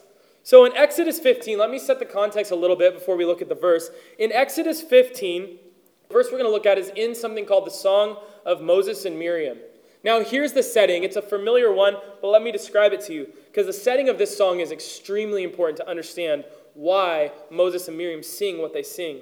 So 0.49 0.65
in 0.65 0.75
Exodus 0.75 1.19
15, 1.19 1.59
let 1.59 1.69
me 1.69 1.77
set 1.77 1.99
the 1.99 2.05
context 2.05 2.51
a 2.51 2.55
little 2.55 2.75
bit 2.75 2.95
before 2.95 3.15
we 3.15 3.23
look 3.23 3.39
at 3.39 3.49
the 3.49 3.53
verse. 3.53 3.91
In 4.17 4.31
Exodus 4.31 4.81
15, 4.81 5.59
the 6.07 6.11
verse 6.11 6.25
we're 6.31 6.39
going 6.39 6.49
to 6.49 6.51
look 6.51 6.65
at 6.65 6.79
is 6.79 6.91
in 6.95 7.13
something 7.13 7.45
called 7.45 7.67
the 7.67 7.71
Song 7.71 8.17
of 8.47 8.59
Moses 8.59 9.05
and 9.05 9.19
Miriam. 9.19 9.59
Now, 10.03 10.23
here's 10.23 10.53
the 10.53 10.63
setting. 10.63 11.03
It's 11.03 11.17
a 11.17 11.21
familiar 11.21 11.71
one, 11.71 11.97
but 12.19 12.29
let 12.29 12.41
me 12.41 12.51
describe 12.51 12.93
it 12.93 13.01
to 13.01 13.13
you 13.13 13.27
because 13.45 13.67
the 13.67 13.73
setting 13.73 14.09
of 14.09 14.17
this 14.17 14.35
song 14.35 14.59
is 14.59 14.71
extremely 14.71 15.43
important 15.43 15.77
to 15.77 15.87
understand 15.87 16.45
why 16.73 17.31
Moses 17.51 17.87
and 17.87 17.95
Miriam 17.95 18.23
sing 18.23 18.59
what 18.59 18.73
they 18.73 18.81
sing. 18.81 19.19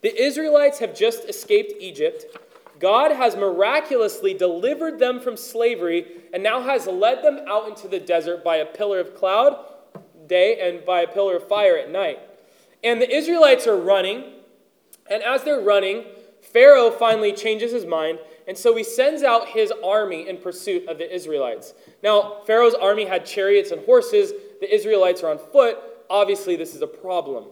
The 0.00 0.18
Israelites 0.18 0.78
have 0.78 0.96
just 0.96 1.28
escaped 1.28 1.74
Egypt. 1.82 2.34
God 2.80 3.12
has 3.12 3.36
miraculously 3.36 4.32
delivered 4.32 5.00
them 5.00 5.20
from 5.20 5.36
slavery 5.36 6.06
and 6.32 6.42
now 6.42 6.62
has 6.62 6.86
led 6.86 7.22
them 7.22 7.40
out 7.46 7.68
into 7.68 7.88
the 7.88 8.00
desert 8.00 8.42
by 8.42 8.56
a 8.56 8.64
pillar 8.64 9.00
of 9.00 9.14
cloud 9.14 9.62
day 10.26 10.58
and 10.60 10.84
by 10.84 11.00
a 11.02 11.06
pillar 11.06 11.36
of 11.36 11.48
fire 11.48 11.76
at 11.76 11.90
night. 11.90 12.18
And 12.82 13.00
the 13.00 13.10
Israelites 13.10 13.66
are 13.66 13.76
running, 13.76 14.24
and 15.10 15.22
as 15.22 15.44
they're 15.44 15.60
running, 15.60 16.04
Pharaoh 16.42 16.90
finally 16.90 17.32
changes 17.32 17.72
his 17.72 17.84
mind, 17.84 18.18
and 18.46 18.56
so 18.56 18.76
he 18.76 18.84
sends 18.84 19.22
out 19.22 19.48
his 19.48 19.72
army 19.84 20.28
in 20.28 20.38
pursuit 20.38 20.88
of 20.88 20.98
the 20.98 21.12
Israelites. 21.12 21.74
Now, 22.02 22.42
Pharaoh's 22.46 22.74
army 22.74 23.04
had 23.04 23.26
chariots 23.26 23.72
and 23.72 23.84
horses, 23.84 24.32
the 24.60 24.72
Israelites 24.72 25.22
are 25.22 25.30
on 25.30 25.38
foot. 25.38 25.78
Obviously, 26.08 26.56
this 26.56 26.74
is 26.74 26.82
a 26.82 26.86
problem. 26.86 27.46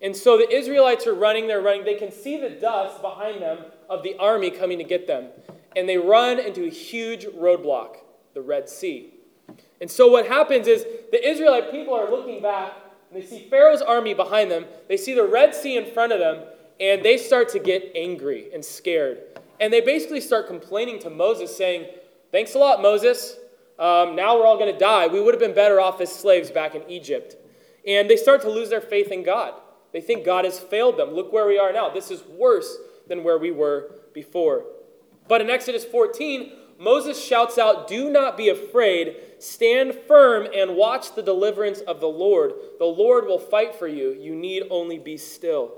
And 0.00 0.16
so 0.16 0.36
the 0.36 0.52
Israelites 0.52 1.06
are 1.06 1.14
running, 1.14 1.46
they're 1.46 1.60
running. 1.60 1.84
They 1.84 1.94
can 1.94 2.10
see 2.10 2.36
the 2.36 2.50
dust 2.50 3.00
behind 3.00 3.40
them 3.40 3.58
of 3.88 4.02
the 4.02 4.16
army 4.18 4.50
coming 4.50 4.78
to 4.78 4.84
get 4.84 5.06
them. 5.06 5.28
And 5.76 5.88
they 5.88 5.96
run 5.96 6.40
into 6.40 6.64
a 6.64 6.70
huge 6.70 7.26
roadblock, 7.26 7.98
the 8.34 8.42
Red 8.42 8.68
Sea. 8.68 9.14
And 9.82 9.90
so 9.90 10.06
what 10.06 10.28
happens 10.28 10.68
is 10.68 10.86
the 11.10 11.28
Israelite 11.28 11.72
people 11.72 11.92
are 11.92 12.08
looking 12.08 12.40
back 12.40 12.72
and 13.10 13.20
they 13.20 13.26
see 13.26 13.48
Pharaoh's 13.50 13.82
army 13.82 14.14
behind 14.14 14.48
them. 14.48 14.64
They 14.86 14.96
see 14.96 15.12
the 15.12 15.26
Red 15.26 15.56
Sea 15.56 15.76
in 15.76 15.92
front 15.92 16.12
of 16.12 16.20
them 16.20 16.44
and 16.78 17.02
they 17.02 17.18
start 17.18 17.48
to 17.48 17.58
get 17.58 17.90
angry 17.96 18.48
and 18.54 18.64
scared. 18.64 19.18
And 19.58 19.72
they 19.72 19.80
basically 19.80 20.20
start 20.20 20.46
complaining 20.46 21.00
to 21.00 21.10
Moses, 21.10 21.56
saying, 21.56 21.86
Thanks 22.30 22.54
a 22.54 22.58
lot, 22.58 22.80
Moses. 22.80 23.36
Um, 23.76 24.14
now 24.14 24.38
we're 24.38 24.46
all 24.46 24.56
going 24.56 24.72
to 24.72 24.78
die. 24.78 25.08
We 25.08 25.20
would 25.20 25.34
have 25.34 25.40
been 25.40 25.54
better 25.54 25.80
off 25.80 26.00
as 26.00 26.12
slaves 26.12 26.52
back 26.52 26.76
in 26.76 26.88
Egypt. 26.88 27.34
And 27.84 28.08
they 28.08 28.16
start 28.16 28.40
to 28.42 28.50
lose 28.50 28.70
their 28.70 28.80
faith 28.80 29.10
in 29.10 29.24
God. 29.24 29.54
They 29.92 30.00
think 30.00 30.24
God 30.24 30.44
has 30.44 30.60
failed 30.60 30.96
them. 30.96 31.10
Look 31.10 31.32
where 31.32 31.48
we 31.48 31.58
are 31.58 31.72
now. 31.72 31.90
This 31.90 32.12
is 32.12 32.22
worse 32.22 32.76
than 33.08 33.24
where 33.24 33.36
we 33.36 33.50
were 33.50 33.90
before. 34.14 34.64
But 35.26 35.40
in 35.40 35.50
Exodus 35.50 35.84
14, 35.84 36.52
Moses 36.82 37.24
shouts 37.24 37.58
out, 37.58 37.86
Do 37.86 38.10
not 38.10 38.36
be 38.36 38.48
afraid. 38.48 39.14
Stand 39.38 39.94
firm 39.94 40.48
and 40.52 40.74
watch 40.74 41.14
the 41.14 41.22
deliverance 41.22 41.78
of 41.78 42.00
the 42.00 42.08
Lord. 42.08 42.54
The 42.80 42.84
Lord 42.84 43.26
will 43.26 43.38
fight 43.38 43.76
for 43.76 43.86
you. 43.86 44.10
You 44.10 44.34
need 44.34 44.64
only 44.68 44.98
be 44.98 45.16
still. 45.16 45.74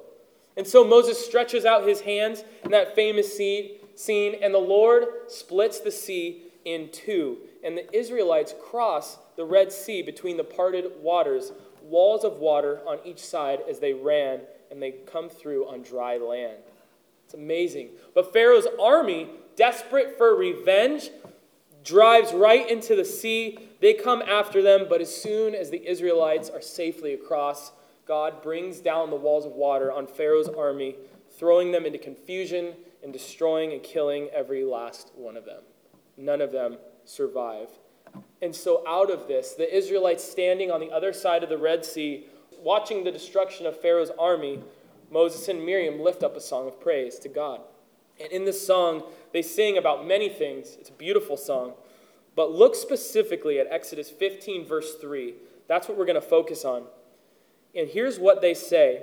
And 0.56 0.66
so 0.66 0.82
Moses 0.82 1.22
stretches 1.22 1.66
out 1.66 1.86
his 1.86 2.00
hands 2.00 2.42
in 2.64 2.70
that 2.70 2.94
famous 2.94 3.36
scene, 3.36 4.34
and 4.40 4.54
the 4.54 4.58
Lord 4.58 5.04
splits 5.28 5.78
the 5.80 5.90
sea 5.90 6.44
in 6.64 6.88
two. 6.90 7.36
And 7.62 7.76
the 7.76 7.94
Israelites 7.94 8.54
cross 8.62 9.18
the 9.36 9.44
Red 9.44 9.72
Sea 9.72 10.00
between 10.00 10.38
the 10.38 10.44
parted 10.44 10.90
waters, 11.02 11.52
walls 11.82 12.24
of 12.24 12.38
water 12.38 12.80
on 12.86 12.98
each 13.04 13.22
side 13.22 13.58
as 13.68 13.78
they 13.78 13.92
ran, 13.92 14.40
and 14.70 14.80
they 14.80 14.92
come 14.92 15.28
through 15.28 15.68
on 15.68 15.82
dry 15.82 16.16
land. 16.16 16.58
It's 17.26 17.34
amazing. 17.34 17.90
But 18.14 18.32
Pharaoh's 18.32 18.66
army, 18.80 19.28
desperate 19.56 20.16
for 20.16 20.34
revenge, 20.34 21.10
drives 21.84 22.32
right 22.32 22.68
into 22.68 22.96
the 22.96 23.04
sea. 23.04 23.58
They 23.80 23.94
come 23.94 24.22
after 24.22 24.62
them, 24.62 24.86
but 24.88 25.00
as 25.00 25.14
soon 25.14 25.54
as 25.54 25.70
the 25.70 25.86
Israelites 25.88 26.50
are 26.50 26.62
safely 26.62 27.12
across, 27.12 27.72
God 28.06 28.42
brings 28.42 28.80
down 28.80 29.10
the 29.10 29.16
walls 29.16 29.46
of 29.46 29.52
water 29.52 29.92
on 29.92 30.06
Pharaoh's 30.06 30.48
army, 30.48 30.96
throwing 31.38 31.72
them 31.72 31.86
into 31.86 31.98
confusion 31.98 32.74
and 33.02 33.12
destroying 33.12 33.72
and 33.72 33.82
killing 33.82 34.28
every 34.32 34.64
last 34.64 35.10
one 35.14 35.36
of 35.36 35.44
them. 35.44 35.62
None 36.16 36.40
of 36.40 36.52
them 36.52 36.78
survive. 37.04 37.68
And 38.40 38.54
so, 38.54 38.82
out 38.86 39.10
of 39.10 39.26
this, 39.26 39.52
the 39.52 39.74
Israelites 39.74 40.22
standing 40.22 40.70
on 40.70 40.80
the 40.80 40.90
other 40.90 41.12
side 41.12 41.42
of 41.42 41.48
the 41.48 41.58
Red 41.58 41.84
Sea, 41.84 42.26
watching 42.58 43.04
the 43.04 43.10
destruction 43.10 43.66
of 43.66 43.80
Pharaoh's 43.80 44.12
army, 44.18 44.60
Moses 45.10 45.48
and 45.48 45.64
Miriam 45.64 46.00
lift 46.00 46.22
up 46.22 46.36
a 46.36 46.40
song 46.40 46.66
of 46.66 46.80
praise 46.80 47.18
to 47.20 47.28
God. 47.28 47.60
And 48.20 48.30
in 48.30 48.44
this 48.44 48.64
song, 48.64 49.02
they 49.32 49.42
sing 49.42 49.76
about 49.76 50.06
many 50.06 50.28
things. 50.28 50.76
It's 50.80 50.90
a 50.90 50.94
beautiful 50.94 51.36
song. 51.36 51.72
But 52.36 52.52
look 52.52 52.74
specifically 52.74 53.58
at 53.58 53.66
Exodus 53.70 54.10
15, 54.10 54.66
verse 54.66 54.94
3. 54.94 55.34
That's 55.68 55.88
what 55.88 55.96
we're 55.96 56.06
going 56.06 56.20
to 56.20 56.20
focus 56.20 56.64
on. 56.64 56.84
And 57.74 57.88
here's 57.88 58.18
what 58.18 58.40
they 58.40 58.54
say. 58.54 59.02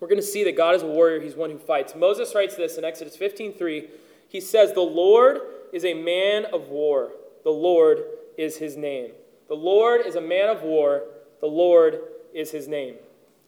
We're 0.00 0.08
going 0.08 0.20
to 0.20 0.26
see 0.26 0.44
that 0.44 0.56
God 0.56 0.74
is 0.74 0.82
a 0.82 0.86
warrior, 0.86 1.20
he's 1.20 1.34
one 1.34 1.50
who 1.50 1.58
fights. 1.58 1.94
Moses 1.94 2.34
writes 2.34 2.54
this 2.54 2.76
in 2.76 2.84
Exodus 2.84 3.16
15, 3.16 3.54
3. 3.54 3.88
He 4.28 4.40
says, 4.40 4.72
The 4.72 4.80
Lord 4.80 5.40
is 5.72 5.84
a 5.84 5.94
man 5.94 6.44
of 6.46 6.68
war. 6.68 7.12
The 7.44 7.50
Lord 7.50 8.04
is 8.36 8.58
his 8.58 8.76
name. 8.76 9.12
The 9.48 9.54
Lord 9.54 10.04
is 10.04 10.16
a 10.16 10.20
man 10.20 10.50
of 10.50 10.62
war. 10.62 11.04
The 11.40 11.46
Lord 11.46 12.00
is 12.34 12.50
his 12.50 12.68
name. 12.68 12.96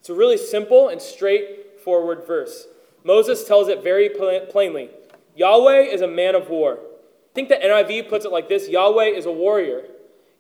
It's 0.01 0.09
a 0.09 0.15
really 0.15 0.39
simple 0.39 0.89
and 0.89 1.03
straightforward 1.03 2.27
verse. 2.27 2.67
Moses 3.09 3.45
tells 3.45 3.69
it 3.69 3.83
very 3.83 4.11
plainly 4.11 4.91
Yahweh 5.35 5.81
is 5.81 6.03
a 6.03 6.07
man 6.07 6.35
of 6.35 6.51
war. 6.51 6.75
I 6.75 7.35
think 7.35 7.49
the 7.49 7.55
NIV 7.55 8.11
puts 8.11 8.27
it 8.27 8.31
like 8.31 8.51
this 8.51 8.69
Yahweh 8.69 9.07
is 9.07 9.25
a 9.25 9.33
warrior. 9.33 9.85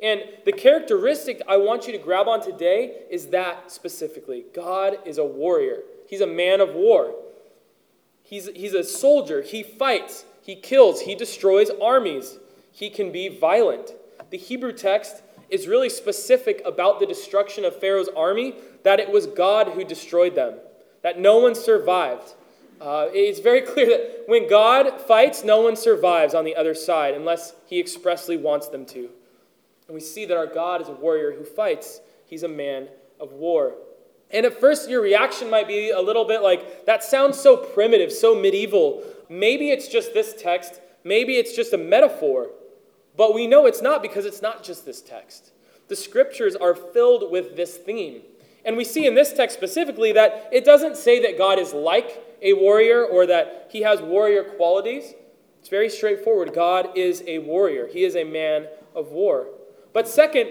And 0.02 0.22
the 0.44 0.52
characteristic 0.52 1.40
I 1.48 1.56
want 1.56 1.86
you 1.86 1.92
to 1.92 1.98
grab 1.98 2.28
on 2.28 2.42
today 2.42 3.04
is 3.10 3.28
that 3.28 3.72
specifically 3.72 4.44
God 4.54 4.98
is 5.06 5.16
a 5.16 5.24
warrior, 5.24 5.78
He's 6.06 6.20
a 6.20 6.26
man 6.26 6.60
of 6.60 6.74
war. 6.74 7.14
He's, 8.22 8.50
he's 8.54 8.74
a 8.74 8.84
soldier. 8.84 9.40
He 9.40 9.62
fights, 9.62 10.26
he 10.42 10.54
kills, 10.54 11.00
he 11.00 11.14
destroys 11.14 11.70
armies. 11.80 12.38
He 12.70 12.90
can 12.90 13.10
be 13.10 13.30
violent. 13.30 13.92
The 14.28 14.36
Hebrew 14.36 14.72
text 14.72 15.22
is 15.48 15.66
really 15.66 15.88
specific 15.88 16.60
about 16.66 17.00
the 17.00 17.06
destruction 17.06 17.64
of 17.64 17.80
Pharaoh's 17.80 18.10
army, 18.14 18.56
that 18.82 19.00
it 19.00 19.10
was 19.10 19.26
God 19.26 19.68
who 19.68 19.84
destroyed 19.84 20.34
them, 20.34 20.56
that 21.02 21.18
no 21.18 21.38
one 21.38 21.54
survived. 21.54 22.34
Uh, 22.80 23.08
it's 23.12 23.40
very 23.40 23.62
clear 23.62 23.86
that 23.86 24.24
when 24.26 24.48
God 24.48 25.00
fights, 25.00 25.42
no 25.42 25.60
one 25.60 25.76
survives 25.76 26.34
on 26.34 26.44
the 26.44 26.54
other 26.54 26.74
side 26.74 27.14
unless 27.14 27.54
he 27.66 27.80
expressly 27.80 28.36
wants 28.36 28.68
them 28.68 28.86
to. 28.86 29.08
And 29.88 29.94
we 29.94 30.00
see 30.00 30.26
that 30.26 30.36
our 30.36 30.46
God 30.46 30.80
is 30.80 30.88
a 30.88 30.92
warrior 30.92 31.32
who 31.32 31.44
fights, 31.44 32.00
he's 32.26 32.42
a 32.42 32.48
man 32.48 32.88
of 33.18 33.32
war. 33.32 33.74
And 34.30 34.44
at 34.44 34.60
first, 34.60 34.90
your 34.90 35.00
reaction 35.00 35.50
might 35.50 35.66
be 35.66 35.90
a 35.90 36.00
little 36.00 36.24
bit 36.24 36.42
like, 36.42 36.84
that 36.86 37.02
sounds 37.02 37.40
so 37.40 37.56
primitive, 37.56 38.12
so 38.12 38.34
medieval. 38.34 39.02
Maybe 39.28 39.70
it's 39.70 39.88
just 39.88 40.12
this 40.12 40.34
text, 40.40 40.80
maybe 41.02 41.36
it's 41.36 41.56
just 41.56 41.72
a 41.72 41.78
metaphor. 41.78 42.50
But 43.16 43.34
we 43.34 43.46
know 43.46 43.66
it's 43.66 43.82
not 43.82 44.02
because 44.02 44.26
it's 44.26 44.42
not 44.42 44.62
just 44.62 44.84
this 44.84 45.00
text. 45.00 45.52
The 45.88 45.96
scriptures 45.96 46.54
are 46.54 46.74
filled 46.74 47.32
with 47.32 47.56
this 47.56 47.76
theme. 47.76 48.22
And 48.68 48.76
we 48.76 48.84
see 48.84 49.06
in 49.06 49.14
this 49.14 49.32
text 49.32 49.56
specifically 49.56 50.12
that 50.12 50.50
it 50.52 50.62
doesn't 50.62 50.98
say 50.98 51.22
that 51.22 51.38
God 51.38 51.58
is 51.58 51.72
like 51.72 52.22
a 52.42 52.52
warrior 52.52 53.02
or 53.02 53.24
that 53.24 53.70
he 53.72 53.80
has 53.80 54.02
warrior 54.02 54.44
qualities. 54.44 55.14
It's 55.58 55.70
very 55.70 55.88
straightforward. 55.88 56.52
God 56.52 56.90
is 56.94 57.24
a 57.26 57.38
warrior, 57.38 57.86
he 57.86 58.04
is 58.04 58.14
a 58.14 58.24
man 58.24 58.66
of 58.94 59.08
war. 59.08 59.46
But 59.94 60.06
second, 60.06 60.50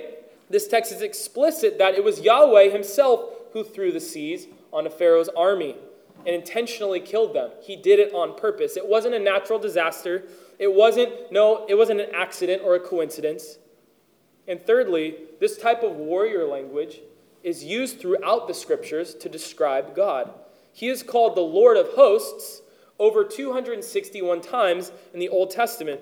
this 0.50 0.68
text 0.68 0.92
is 0.92 1.04
explicit 1.04 1.78
that 1.78 1.94
it 1.94 2.04
was 2.04 2.22
Yahweh 2.22 2.70
himself 2.70 3.30
who 3.54 3.64
threw 3.64 3.92
the 3.92 4.00
seas 4.00 4.48
onto 4.74 4.90
Pharaoh's 4.90 5.30
army 5.38 5.76
and 6.26 6.36
intentionally 6.36 7.00
killed 7.00 7.36
them. 7.36 7.52
He 7.62 7.76
did 7.76 8.00
it 8.00 8.16
on 8.16 8.36
purpose. 8.36 8.78
It 8.78 8.88
wasn't 8.88 9.14
a 9.14 9.20
natural 9.20 9.60
disaster. 9.60 10.24
It 10.58 10.74
wasn't 10.74 11.32
no, 11.32 11.68
it 11.70 11.76
wasn't 11.76 12.02
an 12.02 12.16
accident 12.16 12.64
or 12.66 12.74
a 12.74 12.80
coincidence. 12.80 13.60
And 14.48 14.60
thirdly, 14.66 15.18
this 15.40 15.56
type 15.60 15.84
of 15.84 15.92
warrior 15.98 16.48
language 16.48 17.02
is 17.48 17.64
used 17.64 18.02
throughout 18.02 18.46
the 18.46 18.54
scriptures 18.54 19.16
to 19.16 19.30
describe 19.30 19.96
God. 19.96 20.34
He 20.74 20.90
is 20.90 21.02
called 21.02 21.38
the 21.38 21.42
Lord 21.42 21.78
of 21.78 21.88
hosts 21.94 22.62
over 23.00 23.24
261 23.24 24.42
times 24.42 24.92
in 25.14 25.22
the 25.22 25.30
Old 25.30 25.50
Testament. 25.50 26.02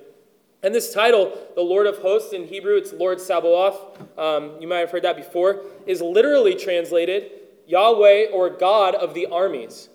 And 0.64 0.74
this 0.74 0.92
title, 0.92 1.38
the 1.54 1.62
Lord 1.62 1.86
of 1.86 2.00
Hosts, 2.00 2.34
in 2.34 2.48
Hebrew, 2.48 2.78
it's 2.78 2.94
Lord 2.94 3.22
Sabaoth, 3.22 3.78
um, 4.18 4.54
you 4.60 4.68
might 4.68 4.80
have 4.80 4.90
heard 4.90 5.04
that 5.04 5.16
before, 5.16 5.62
is 5.86 6.02
literally 6.02 6.56
translated 6.56 7.30
Yahweh 7.68 8.32
or 8.34 8.50
God 8.50 8.96
of 8.96 9.14
the 9.14 9.28
armies. 9.28 9.90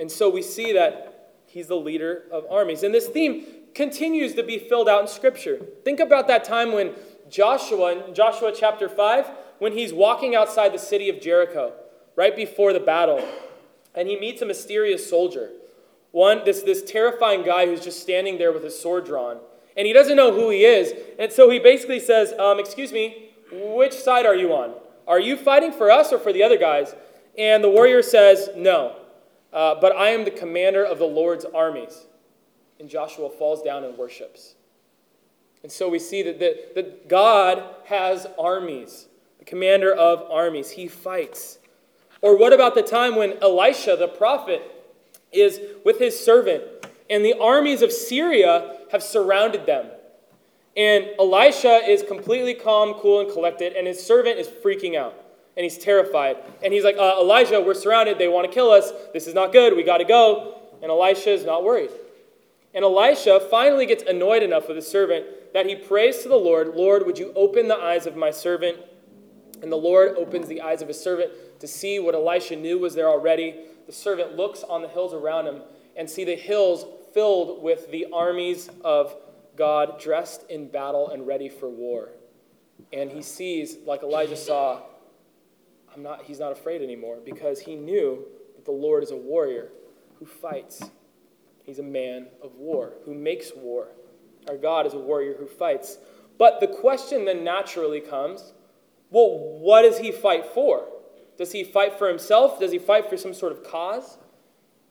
And 0.00 0.10
so 0.10 0.28
we 0.28 0.42
see 0.42 0.72
that 0.72 1.36
he's 1.46 1.68
the 1.68 1.76
leader 1.76 2.24
of 2.32 2.44
armies. 2.50 2.82
And 2.82 2.92
this 2.92 3.06
theme 3.06 3.46
continues 3.72 4.34
to 4.34 4.42
be 4.42 4.58
filled 4.58 4.88
out 4.88 5.02
in 5.02 5.06
Scripture. 5.06 5.64
Think 5.84 6.00
about 6.00 6.26
that 6.26 6.42
time 6.42 6.72
when 6.72 6.94
Joshua, 7.30 8.08
in 8.08 8.14
Joshua 8.14 8.52
chapter 8.52 8.88
5, 8.88 9.30
when 9.62 9.74
he's 9.74 9.92
walking 9.92 10.34
outside 10.34 10.74
the 10.74 10.78
city 10.78 11.08
of 11.08 11.20
Jericho, 11.20 11.72
right 12.16 12.34
before 12.34 12.72
the 12.72 12.80
battle, 12.80 13.24
and 13.94 14.08
he 14.08 14.18
meets 14.18 14.42
a 14.42 14.44
mysterious 14.44 15.08
soldier. 15.08 15.50
One, 16.10 16.44
this, 16.44 16.62
this 16.62 16.82
terrifying 16.82 17.44
guy 17.44 17.66
who's 17.66 17.80
just 17.80 18.02
standing 18.02 18.38
there 18.38 18.50
with 18.50 18.64
his 18.64 18.76
sword 18.76 19.04
drawn. 19.06 19.38
And 19.76 19.86
he 19.86 19.92
doesn't 19.92 20.16
know 20.16 20.32
who 20.32 20.50
he 20.50 20.64
is. 20.64 20.92
And 21.16 21.30
so 21.30 21.48
he 21.48 21.60
basically 21.60 22.00
says, 22.00 22.32
um, 22.40 22.58
Excuse 22.58 22.92
me, 22.92 23.30
which 23.52 23.92
side 23.92 24.26
are 24.26 24.34
you 24.34 24.52
on? 24.52 24.74
Are 25.06 25.20
you 25.20 25.36
fighting 25.36 25.70
for 25.70 25.92
us 25.92 26.12
or 26.12 26.18
for 26.18 26.32
the 26.32 26.42
other 26.42 26.58
guys? 26.58 26.96
And 27.38 27.62
the 27.62 27.70
warrior 27.70 28.02
says, 28.02 28.50
No, 28.56 28.96
uh, 29.52 29.76
but 29.80 29.94
I 29.94 30.08
am 30.08 30.24
the 30.24 30.32
commander 30.32 30.84
of 30.84 30.98
the 30.98 31.06
Lord's 31.06 31.44
armies. 31.44 32.06
And 32.80 32.90
Joshua 32.90 33.30
falls 33.30 33.62
down 33.62 33.84
and 33.84 33.96
worships. 33.96 34.56
And 35.62 35.70
so 35.70 35.88
we 35.88 36.00
see 36.00 36.24
that, 36.24 36.40
that, 36.40 36.74
that 36.74 37.08
God 37.08 37.62
has 37.84 38.26
armies, 38.36 39.06
the 39.42 39.50
commander 39.50 39.92
of 39.92 40.30
armies. 40.30 40.70
He 40.70 40.86
fights. 40.86 41.58
Or 42.20 42.38
what 42.38 42.52
about 42.52 42.76
the 42.76 42.82
time 42.82 43.16
when 43.16 43.42
Elisha, 43.42 43.96
the 43.96 44.06
prophet, 44.06 44.62
is 45.32 45.60
with 45.84 45.98
his 45.98 46.18
servant, 46.24 46.62
and 47.10 47.24
the 47.24 47.36
armies 47.40 47.82
of 47.82 47.90
Syria 47.90 48.78
have 48.92 49.02
surrounded 49.02 49.66
them? 49.66 49.86
And 50.76 51.08
Elisha 51.18 51.80
is 51.88 52.04
completely 52.04 52.54
calm, 52.54 52.94
cool, 52.94 53.20
and 53.20 53.32
collected, 53.32 53.72
and 53.72 53.84
his 53.84 54.00
servant 54.00 54.38
is 54.38 54.46
freaking 54.46 54.96
out. 54.96 55.14
And 55.56 55.64
he's 55.64 55.76
terrified. 55.76 56.36
And 56.62 56.72
he's 56.72 56.84
like, 56.84 56.96
uh, 56.96 57.16
Elijah, 57.20 57.60
we're 57.60 57.74
surrounded. 57.74 58.18
They 58.18 58.28
want 58.28 58.46
to 58.46 58.54
kill 58.54 58.70
us. 58.70 58.92
This 59.12 59.26
is 59.26 59.34
not 59.34 59.50
good. 59.50 59.76
We 59.76 59.82
got 59.82 59.98
to 59.98 60.04
go. 60.04 60.60
And 60.80 60.90
Elisha 60.90 61.30
is 61.30 61.44
not 61.44 61.64
worried. 61.64 61.90
And 62.72 62.84
Elisha 62.84 63.40
finally 63.50 63.86
gets 63.86 64.04
annoyed 64.04 64.44
enough 64.44 64.68
with 64.68 64.76
his 64.76 64.88
servant 64.88 65.26
that 65.52 65.66
he 65.66 65.74
prays 65.74 66.22
to 66.22 66.28
the 66.28 66.36
Lord, 66.36 66.74
Lord, 66.76 67.04
would 67.04 67.18
you 67.18 67.32
open 67.34 67.68
the 67.68 67.76
eyes 67.76 68.06
of 68.06 68.16
my 68.16 68.30
servant? 68.30 68.78
And 69.62 69.70
the 69.70 69.76
Lord 69.76 70.16
opens 70.16 70.48
the 70.48 70.60
eyes 70.60 70.82
of 70.82 70.88
his 70.88 71.00
servant 71.00 71.32
to 71.60 71.68
see 71.68 72.00
what 72.00 72.14
Elisha 72.14 72.56
knew 72.56 72.78
was 72.78 72.94
there 72.94 73.08
already. 73.08 73.54
The 73.86 73.92
servant 73.92 74.36
looks 74.36 74.64
on 74.64 74.82
the 74.82 74.88
hills 74.88 75.14
around 75.14 75.46
him 75.46 75.62
and 75.96 76.10
see 76.10 76.24
the 76.24 76.34
hills 76.34 76.84
filled 77.14 77.62
with 77.62 77.90
the 77.90 78.06
armies 78.12 78.68
of 78.84 79.14
God 79.56 80.00
dressed 80.00 80.48
in 80.50 80.68
battle 80.68 81.10
and 81.10 81.26
ready 81.26 81.48
for 81.48 81.68
war. 81.68 82.10
And 82.92 83.10
he 83.10 83.22
sees, 83.22 83.76
like 83.86 84.02
Elijah 84.02 84.36
saw, 84.36 84.82
I'm 85.94 86.02
not, 86.02 86.24
he's 86.24 86.40
not 86.40 86.52
afraid 86.52 86.82
anymore 86.82 87.18
because 87.24 87.60
he 87.60 87.76
knew 87.76 88.24
that 88.56 88.64
the 88.64 88.72
Lord 88.72 89.02
is 89.02 89.10
a 89.10 89.16
warrior 89.16 89.68
who 90.18 90.26
fights. 90.26 90.82
He's 91.62 91.78
a 91.78 91.84
man 91.84 92.26
of 92.42 92.56
war 92.56 92.94
who 93.04 93.14
makes 93.14 93.52
war. 93.54 93.88
Our 94.48 94.56
God 94.56 94.86
is 94.86 94.94
a 94.94 94.98
warrior 94.98 95.34
who 95.38 95.46
fights. 95.46 95.98
But 96.38 96.60
the 96.60 96.66
question 96.66 97.24
then 97.24 97.44
naturally 97.44 98.00
comes 98.00 98.54
well, 99.12 99.38
what 99.60 99.82
does 99.82 99.98
he 99.98 100.10
fight 100.10 100.46
for? 100.46 100.88
Does 101.38 101.52
he 101.52 101.62
fight 101.62 101.98
for 101.98 102.08
himself? 102.08 102.58
Does 102.58 102.72
he 102.72 102.78
fight 102.78 103.08
for 103.08 103.16
some 103.16 103.34
sort 103.34 103.52
of 103.52 103.62
cause? 103.62 104.18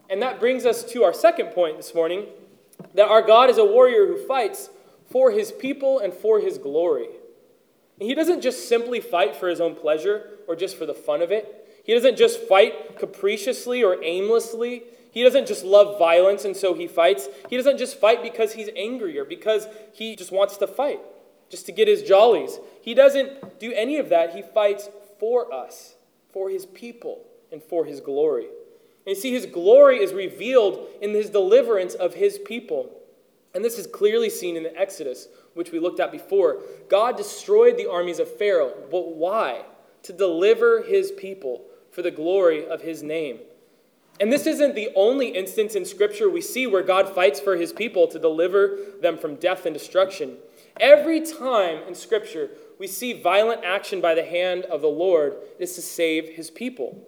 And 0.09 0.21
that 0.21 0.39
brings 0.39 0.65
us 0.65 0.83
to 0.91 1.03
our 1.03 1.13
second 1.13 1.47
point 1.47 1.77
this 1.77 1.95
morning 1.95 2.27
that 2.93 3.07
our 3.07 3.21
God 3.21 3.49
is 3.49 3.57
a 3.57 3.65
warrior 3.65 4.05
who 4.07 4.25
fights 4.25 4.69
for 5.09 5.31
his 5.31 5.51
people 5.51 5.99
and 5.99 6.13
for 6.13 6.39
his 6.39 6.57
glory. 6.57 7.07
And 7.99 8.07
he 8.07 8.15
doesn't 8.15 8.41
just 8.41 8.67
simply 8.67 8.99
fight 8.99 9.35
for 9.35 9.47
his 9.47 9.61
own 9.61 9.75
pleasure 9.75 10.37
or 10.47 10.55
just 10.55 10.77
for 10.77 10.85
the 10.85 10.93
fun 10.93 11.21
of 11.21 11.31
it. 11.31 11.81
He 11.83 11.93
doesn't 11.93 12.17
just 12.17 12.41
fight 12.41 12.97
capriciously 12.97 13.83
or 13.83 14.03
aimlessly. 14.03 14.83
He 15.11 15.23
doesn't 15.23 15.47
just 15.47 15.63
love 15.63 15.97
violence 15.97 16.45
and 16.45 16.55
so 16.55 16.73
he 16.73 16.87
fights. 16.87 17.27
He 17.49 17.57
doesn't 17.57 17.77
just 17.77 17.99
fight 17.99 18.21
because 18.21 18.53
he's 18.53 18.69
angry 18.75 19.17
or 19.19 19.25
because 19.25 19.67
he 19.93 20.15
just 20.15 20.31
wants 20.31 20.57
to 20.57 20.67
fight, 20.67 20.99
just 21.51 21.65
to 21.67 21.71
get 21.71 21.87
his 21.87 22.01
jollies. 22.01 22.59
He 22.81 22.93
doesn't 22.95 23.59
do 23.59 23.71
any 23.73 23.97
of 23.97 24.09
that. 24.09 24.33
He 24.33 24.41
fights 24.41 24.89
for 25.19 25.53
us, 25.53 25.95
for 26.31 26.49
his 26.49 26.65
people, 26.65 27.23
and 27.51 27.61
for 27.61 27.85
his 27.85 27.99
glory. 27.99 28.45
And 29.05 29.15
you 29.15 29.21
see, 29.21 29.33
his 29.33 29.45
glory 29.45 29.97
is 29.97 30.13
revealed 30.13 30.87
in 31.01 31.11
his 31.11 31.29
deliverance 31.29 31.93
of 31.93 32.13
his 32.13 32.39
people. 32.39 32.89
And 33.53 33.65
this 33.65 33.77
is 33.77 33.85
clearly 33.85 34.29
seen 34.29 34.55
in 34.55 34.63
the 34.63 34.75
Exodus, 34.79 35.27
which 35.53 35.71
we 35.71 35.79
looked 35.79 35.99
at 35.99 36.11
before. 36.11 36.61
God 36.87 37.17
destroyed 37.17 37.77
the 37.77 37.91
armies 37.91 38.19
of 38.19 38.33
Pharaoh. 38.37 38.73
But 38.89 39.15
why? 39.15 39.63
To 40.03 40.13
deliver 40.13 40.83
his 40.83 41.11
people 41.11 41.63
for 41.91 42.01
the 42.01 42.11
glory 42.11 42.65
of 42.65 42.81
his 42.81 43.03
name. 43.03 43.39
And 44.19 44.31
this 44.31 44.45
isn't 44.45 44.75
the 44.75 44.89
only 44.95 45.29
instance 45.29 45.75
in 45.75 45.83
Scripture 45.83 46.29
we 46.29 46.41
see 46.41 46.67
where 46.67 46.83
God 46.83 47.09
fights 47.09 47.39
for 47.39 47.55
his 47.57 47.73
people 47.73 48.07
to 48.07 48.19
deliver 48.19 48.77
them 49.01 49.17
from 49.17 49.35
death 49.35 49.65
and 49.65 49.73
destruction. 49.73 50.37
Every 50.79 51.21
time 51.21 51.83
in 51.87 51.95
Scripture 51.95 52.49
we 52.79 52.87
see 52.87 53.13
violent 53.13 53.63
action 53.63 54.01
by 54.01 54.15
the 54.15 54.23
hand 54.23 54.63
of 54.65 54.81
the 54.81 54.87
Lord, 54.87 55.33
it 55.59 55.63
is 55.63 55.75
to 55.75 55.81
save 55.81 56.29
his 56.29 56.49
people. 56.49 57.07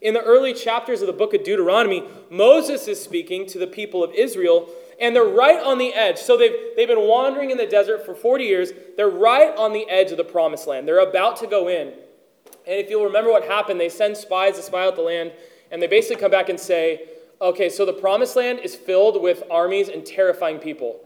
In 0.00 0.14
the 0.14 0.22
early 0.22 0.52
chapters 0.52 1.00
of 1.00 1.06
the 1.06 1.12
book 1.12 1.34
of 1.34 1.42
Deuteronomy, 1.42 2.04
Moses 2.30 2.86
is 2.86 3.02
speaking 3.02 3.46
to 3.46 3.58
the 3.58 3.66
people 3.66 4.04
of 4.04 4.12
Israel, 4.12 4.68
and 5.00 5.16
they're 5.16 5.24
right 5.24 5.60
on 5.64 5.78
the 5.78 5.94
edge. 5.94 6.18
So 6.18 6.36
they've, 6.36 6.54
they've 6.76 6.86
been 6.86 7.08
wandering 7.08 7.50
in 7.50 7.56
the 7.56 7.66
desert 7.66 8.04
for 8.04 8.14
40 8.14 8.44
years. 8.44 8.70
They're 8.96 9.08
right 9.08 9.56
on 9.56 9.72
the 9.72 9.88
edge 9.88 10.10
of 10.10 10.18
the 10.18 10.24
promised 10.24 10.66
land. 10.66 10.86
They're 10.86 11.00
about 11.00 11.38
to 11.38 11.46
go 11.46 11.68
in. 11.68 11.88
And 11.88 12.76
if 12.78 12.90
you'll 12.90 13.04
remember 13.04 13.30
what 13.30 13.44
happened, 13.44 13.80
they 13.80 13.88
send 13.88 14.16
spies 14.16 14.56
to 14.56 14.62
spy 14.62 14.86
out 14.86 14.94
the 14.94 15.02
land. 15.02 15.32
And 15.70 15.80
they 15.80 15.86
basically 15.86 16.20
come 16.20 16.30
back 16.30 16.48
and 16.48 16.60
say, 16.60 17.08
okay, 17.40 17.68
so 17.68 17.86
the 17.86 17.92
promised 17.92 18.36
land 18.36 18.60
is 18.60 18.74
filled 18.74 19.20
with 19.22 19.42
armies 19.50 19.88
and 19.88 20.04
terrifying 20.04 20.58
people. 20.58 21.00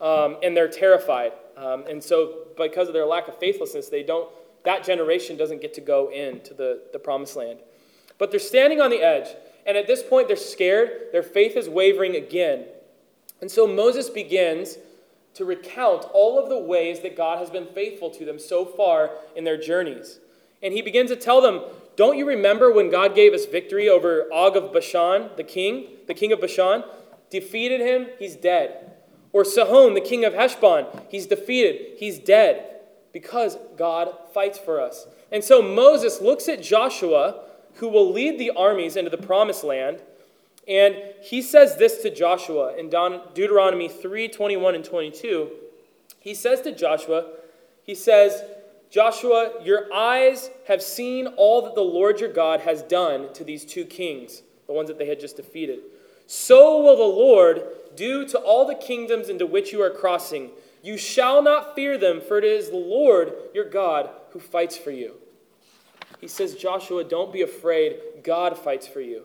Um, 0.00 0.36
and 0.42 0.56
they're 0.56 0.68
terrified. 0.68 1.32
Um, 1.56 1.84
and 1.88 2.02
so, 2.02 2.46
because 2.56 2.88
of 2.88 2.94
their 2.94 3.06
lack 3.06 3.26
of 3.26 3.38
faithlessness, 3.38 3.88
they 3.88 4.02
don't, 4.02 4.28
that 4.64 4.84
generation 4.84 5.36
doesn't 5.36 5.60
get 5.60 5.74
to 5.74 5.80
go 5.80 6.10
into 6.10 6.54
the, 6.54 6.82
the 6.92 6.98
promised 6.98 7.34
land. 7.36 7.58
But 8.16 8.30
they're 8.30 8.40
standing 8.40 8.80
on 8.80 8.90
the 8.90 9.02
edge. 9.02 9.28
And 9.66 9.76
at 9.76 9.86
this 9.86 10.02
point, 10.02 10.28
they're 10.28 10.36
scared. 10.36 11.08
Their 11.12 11.22
faith 11.22 11.56
is 11.56 11.68
wavering 11.68 12.16
again. 12.16 12.66
And 13.40 13.50
so 13.50 13.66
Moses 13.66 14.08
begins 14.08 14.78
to 15.34 15.44
recount 15.44 16.04
all 16.12 16.38
of 16.42 16.48
the 16.48 16.58
ways 16.58 17.00
that 17.00 17.16
God 17.16 17.38
has 17.38 17.50
been 17.50 17.66
faithful 17.66 18.10
to 18.10 18.24
them 18.24 18.38
so 18.38 18.64
far 18.64 19.10
in 19.36 19.44
their 19.44 19.56
journeys. 19.56 20.18
And 20.62 20.74
he 20.74 20.82
begins 20.82 21.10
to 21.10 21.16
tell 21.16 21.40
them 21.40 21.62
don't 21.96 22.16
you 22.16 22.28
remember 22.28 22.72
when 22.72 22.90
God 22.90 23.16
gave 23.16 23.32
us 23.32 23.44
victory 23.44 23.88
over 23.88 24.32
Og 24.32 24.56
of 24.56 24.72
Bashan, 24.72 25.30
the 25.36 25.42
king, 25.42 25.86
the 26.06 26.14
king 26.14 26.32
of 26.32 26.40
Bashan? 26.40 26.84
Defeated 27.28 27.80
him, 27.80 28.06
he's 28.20 28.36
dead. 28.36 28.87
Or 29.32 29.44
Sihon, 29.44 29.94
the 29.94 30.00
king 30.00 30.24
of 30.24 30.34
Heshbon, 30.34 30.86
he's 31.08 31.26
defeated, 31.26 31.98
he's 31.98 32.18
dead 32.18 32.80
because 33.12 33.58
God 33.76 34.14
fights 34.32 34.58
for 34.58 34.80
us. 34.80 35.06
And 35.30 35.44
so 35.44 35.60
Moses 35.60 36.20
looks 36.20 36.48
at 36.48 36.62
Joshua, 36.62 37.42
who 37.74 37.88
will 37.88 38.10
lead 38.10 38.38
the 38.38 38.50
armies 38.50 38.96
into 38.96 39.10
the 39.10 39.18
promised 39.18 39.64
land, 39.64 40.02
and 40.68 40.96
he 41.22 41.40
says 41.40 41.76
this 41.76 42.02
to 42.02 42.14
Joshua 42.14 42.76
in 42.76 42.90
Deuteronomy 42.90 43.88
3 43.88 44.28
21 44.28 44.74
and 44.74 44.84
22. 44.84 45.50
He 46.20 46.34
says 46.34 46.60
to 46.62 46.74
Joshua, 46.74 47.24
he 47.82 47.94
says, 47.94 48.42
Joshua, 48.90 49.52
your 49.64 49.92
eyes 49.92 50.50
have 50.66 50.82
seen 50.82 51.26
all 51.36 51.62
that 51.62 51.74
the 51.74 51.80
Lord 51.80 52.20
your 52.20 52.32
God 52.32 52.60
has 52.60 52.82
done 52.82 53.32
to 53.32 53.44
these 53.44 53.64
two 53.64 53.86
kings, 53.86 54.42
the 54.66 54.74
ones 54.74 54.88
that 54.88 54.98
they 54.98 55.06
had 55.06 55.20
just 55.20 55.36
defeated. 55.36 55.80
So 56.26 56.82
will 56.82 56.96
the 56.96 57.02
Lord 57.02 57.62
do 57.96 58.26
to 58.28 58.38
all 58.38 58.66
the 58.66 58.74
kingdoms 58.74 59.28
into 59.28 59.46
which 59.46 59.72
you 59.72 59.82
are 59.82 59.90
crossing. 59.90 60.50
You 60.82 60.96
shall 60.96 61.42
not 61.42 61.74
fear 61.74 61.98
them, 61.98 62.20
for 62.20 62.38
it 62.38 62.44
is 62.44 62.70
the 62.70 62.76
Lord 62.76 63.32
your 63.54 63.68
God 63.68 64.10
who 64.30 64.40
fights 64.40 64.76
for 64.76 64.90
you. 64.90 65.14
He 66.20 66.28
says, 66.28 66.54
Joshua, 66.54 67.04
don't 67.04 67.32
be 67.32 67.42
afraid. 67.42 67.96
God 68.22 68.58
fights 68.58 68.86
for 68.86 69.00
you. 69.00 69.24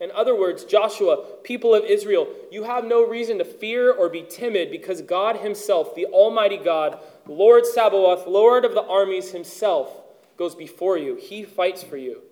In 0.00 0.10
other 0.10 0.38
words, 0.38 0.64
Joshua, 0.64 1.24
people 1.44 1.74
of 1.74 1.84
Israel, 1.84 2.26
you 2.50 2.64
have 2.64 2.84
no 2.84 3.06
reason 3.06 3.38
to 3.38 3.44
fear 3.44 3.92
or 3.92 4.08
be 4.08 4.22
timid 4.22 4.70
because 4.70 5.00
God 5.02 5.36
Himself, 5.36 5.94
the 5.94 6.06
Almighty 6.06 6.56
God, 6.56 6.98
Lord 7.26 7.64
Sabaoth, 7.64 8.26
Lord 8.26 8.64
of 8.64 8.74
the 8.74 8.82
armies 8.82 9.30
Himself, 9.32 9.88
goes 10.36 10.54
before 10.54 10.98
you. 10.98 11.14
He 11.16 11.44
fights 11.44 11.82
for 11.82 11.96
you. 11.96 12.22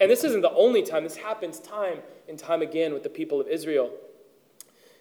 And 0.00 0.10
this 0.10 0.24
isn't 0.24 0.40
the 0.40 0.52
only 0.52 0.82
time, 0.82 1.04
this 1.04 1.16
happens 1.16 1.60
time 1.60 1.98
and 2.28 2.38
time 2.38 2.62
again 2.62 2.92
with 2.92 3.04
the 3.04 3.10
people 3.10 3.40
of 3.40 3.48
Israel. 3.48 3.90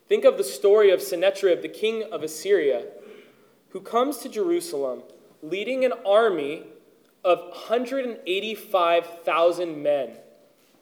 Think 0.09 0.25
of 0.25 0.37
the 0.37 0.43
story 0.43 0.91
of 0.91 1.01
Sennacherib, 1.01 1.61
the 1.61 1.69
king 1.69 2.03
of 2.11 2.23
Assyria, 2.23 2.87
who 3.69 3.79
comes 3.79 4.17
to 4.17 4.27
Jerusalem 4.27 5.03
leading 5.41 5.85
an 5.85 5.93
army 6.05 6.63
of 7.23 7.39
185,000 7.39 9.83
men. 9.83 10.09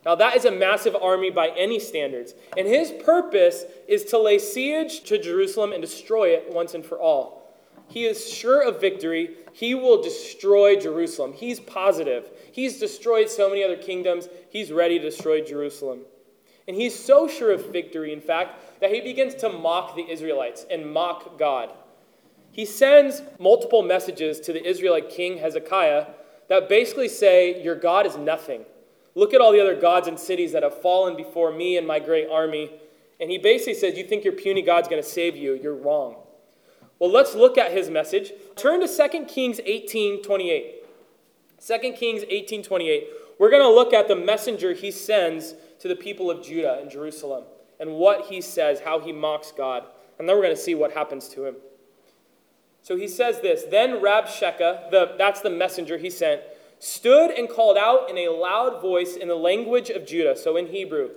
Now, 0.06 0.16
that 0.16 0.36
is 0.38 0.46
a 0.46 0.52
massive 0.52 0.96
army 0.96 1.30
by 1.30 1.50
any 1.50 1.80
standards. 1.80 2.34
And 2.58 2.68
his 2.68 2.92
purpose 2.92 3.66
is 3.88 4.06
to 4.06 4.18
lay 4.18 4.40
siege 4.40 5.04
to 5.04 5.22
Jerusalem 5.22 5.74
and 5.74 5.82
destroy 5.82 6.30
it 6.30 6.50
once 6.50 6.74
and 6.74 6.86
for 6.86 6.98
all. 6.98 7.54
He 7.90 8.06
is 8.06 8.32
sure 8.32 8.62
of 8.62 8.80
victory. 8.80 9.32
He 9.52 9.76
will 9.76 10.02
destroy 10.02 10.80
Jerusalem. 10.80 11.34
He's 11.34 11.60
positive. 11.60 12.32
He's 12.52 12.80
destroyed 12.80 13.30
so 13.30 13.50
many 13.50 13.62
other 13.63 13.76
kingdoms. 13.76 14.30
He's 14.50 14.72
ready 14.72 14.98
to 15.00 15.10
destroy 15.10 15.42
Jerusalem. 15.42 16.06
And 16.67 16.75
he's 16.75 16.97
so 16.97 17.27
sure 17.27 17.51
of 17.51 17.71
victory, 17.71 18.12
in 18.12 18.19
fact, 18.19 18.82
that 18.82 18.91
he 18.91 18.99
begins 19.01 19.36
to 19.36 19.49
mock 19.49 19.95
the 19.95 20.10
Israelites 20.10 20.65
and 20.69 20.91
mock 20.91 21.39
God. 21.39 21.71
He 22.51 22.65
sends 22.65 23.21
multiple 23.39 23.84
messages 23.84 24.39
to 24.41 24.53
the 24.53 24.67
Israelite 24.67 25.10
king 25.10 25.38
Hezekiah 25.38 26.08
that 26.49 26.67
basically 26.67 27.08
say, 27.08 27.62
Your 27.63 27.75
God 27.75 28.06
is 28.06 28.17
nothing. 28.17 28.65
Look 29.15 29.34
at 29.34 29.41
all 29.41 29.51
the 29.51 29.62
other 29.62 29.80
gods 29.80 30.08
and 30.08 30.19
cities 30.19 30.51
that 30.51 30.63
have 30.63 30.82
fallen 30.82 31.15
before 31.15 31.51
me 31.51 31.77
and 31.77 31.88
my 31.88 31.99
great 31.99 32.27
army. 32.30 32.71
And 33.19 33.32
he 33.32 33.38
basically 33.38 33.73
says, 33.73 33.97
You 33.97 34.06
think 34.06 34.23
your 34.23 34.34
puny 34.34 34.62
God's 34.62 34.88
going 34.88 35.01
to 35.01 35.08
save 35.08 35.36
you? 35.36 35.53
You're 35.53 35.75
wrong. 35.75 36.17
Well, 36.99 37.12
let's 37.12 37.36
look 37.36 37.58
at 37.58 37.71
his 37.71 37.89
message. 37.89 38.32
Turn 38.56 38.82
to 38.82 38.88
2 38.88 39.25
Kings 39.25 39.60
18 39.63 40.23
28. 40.23 40.84
2 41.65 41.93
Kings 41.93 42.23
18 42.27 42.63
28. 42.63 43.08
We're 43.39 43.51
going 43.51 43.63
to 43.63 43.69
look 43.69 43.93
at 43.93 44.08
the 44.08 44.15
messenger 44.15 44.73
he 44.73 44.91
sends 44.91 45.53
to 45.80 45.88
the 45.88 45.96
people 45.96 46.32
of 46.32 46.44
Judah 46.44 46.80
and 46.82 46.90
Jerusalem 46.90 47.44
and 47.80 47.94
what 47.94 48.26
he 48.26 48.42
says, 48.42 48.82
how 48.82 49.00
he 49.00 49.12
mocks 49.12 49.52
God. 49.52 49.84
And 50.18 50.28
then 50.28 50.36
we're 50.36 50.44
going 50.44 50.56
to 50.56 50.62
see 50.62 50.76
what 50.76 50.94
happens 50.94 51.30
to 51.30 51.46
him. 51.46 51.56
So 52.82 52.96
he 52.96 53.08
says 53.08 53.42
this 53.42 53.63
Then 53.70 54.02
Rabshakeh, 54.02 54.92
the, 54.92 55.16
that's 55.18 55.42
the 55.42 55.50
messenger 55.50 55.98
he 55.98 56.10
sent, 56.10 56.42
stood 56.80 57.32
and 57.32 57.50
called 57.50 57.78
out 57.78 58.10
in 58.10 58.18
a 58.18 58.30
loud 58.30 58.82
voice 58.82 59.16
in 59.16 59.28
the 59.28 59.36
language 59.36 59.90
of 59.90 60.06
Judah, 60.06 60.36
so 60.36 60.58
in 60.58 60.68
Hebrew 60.68 61.10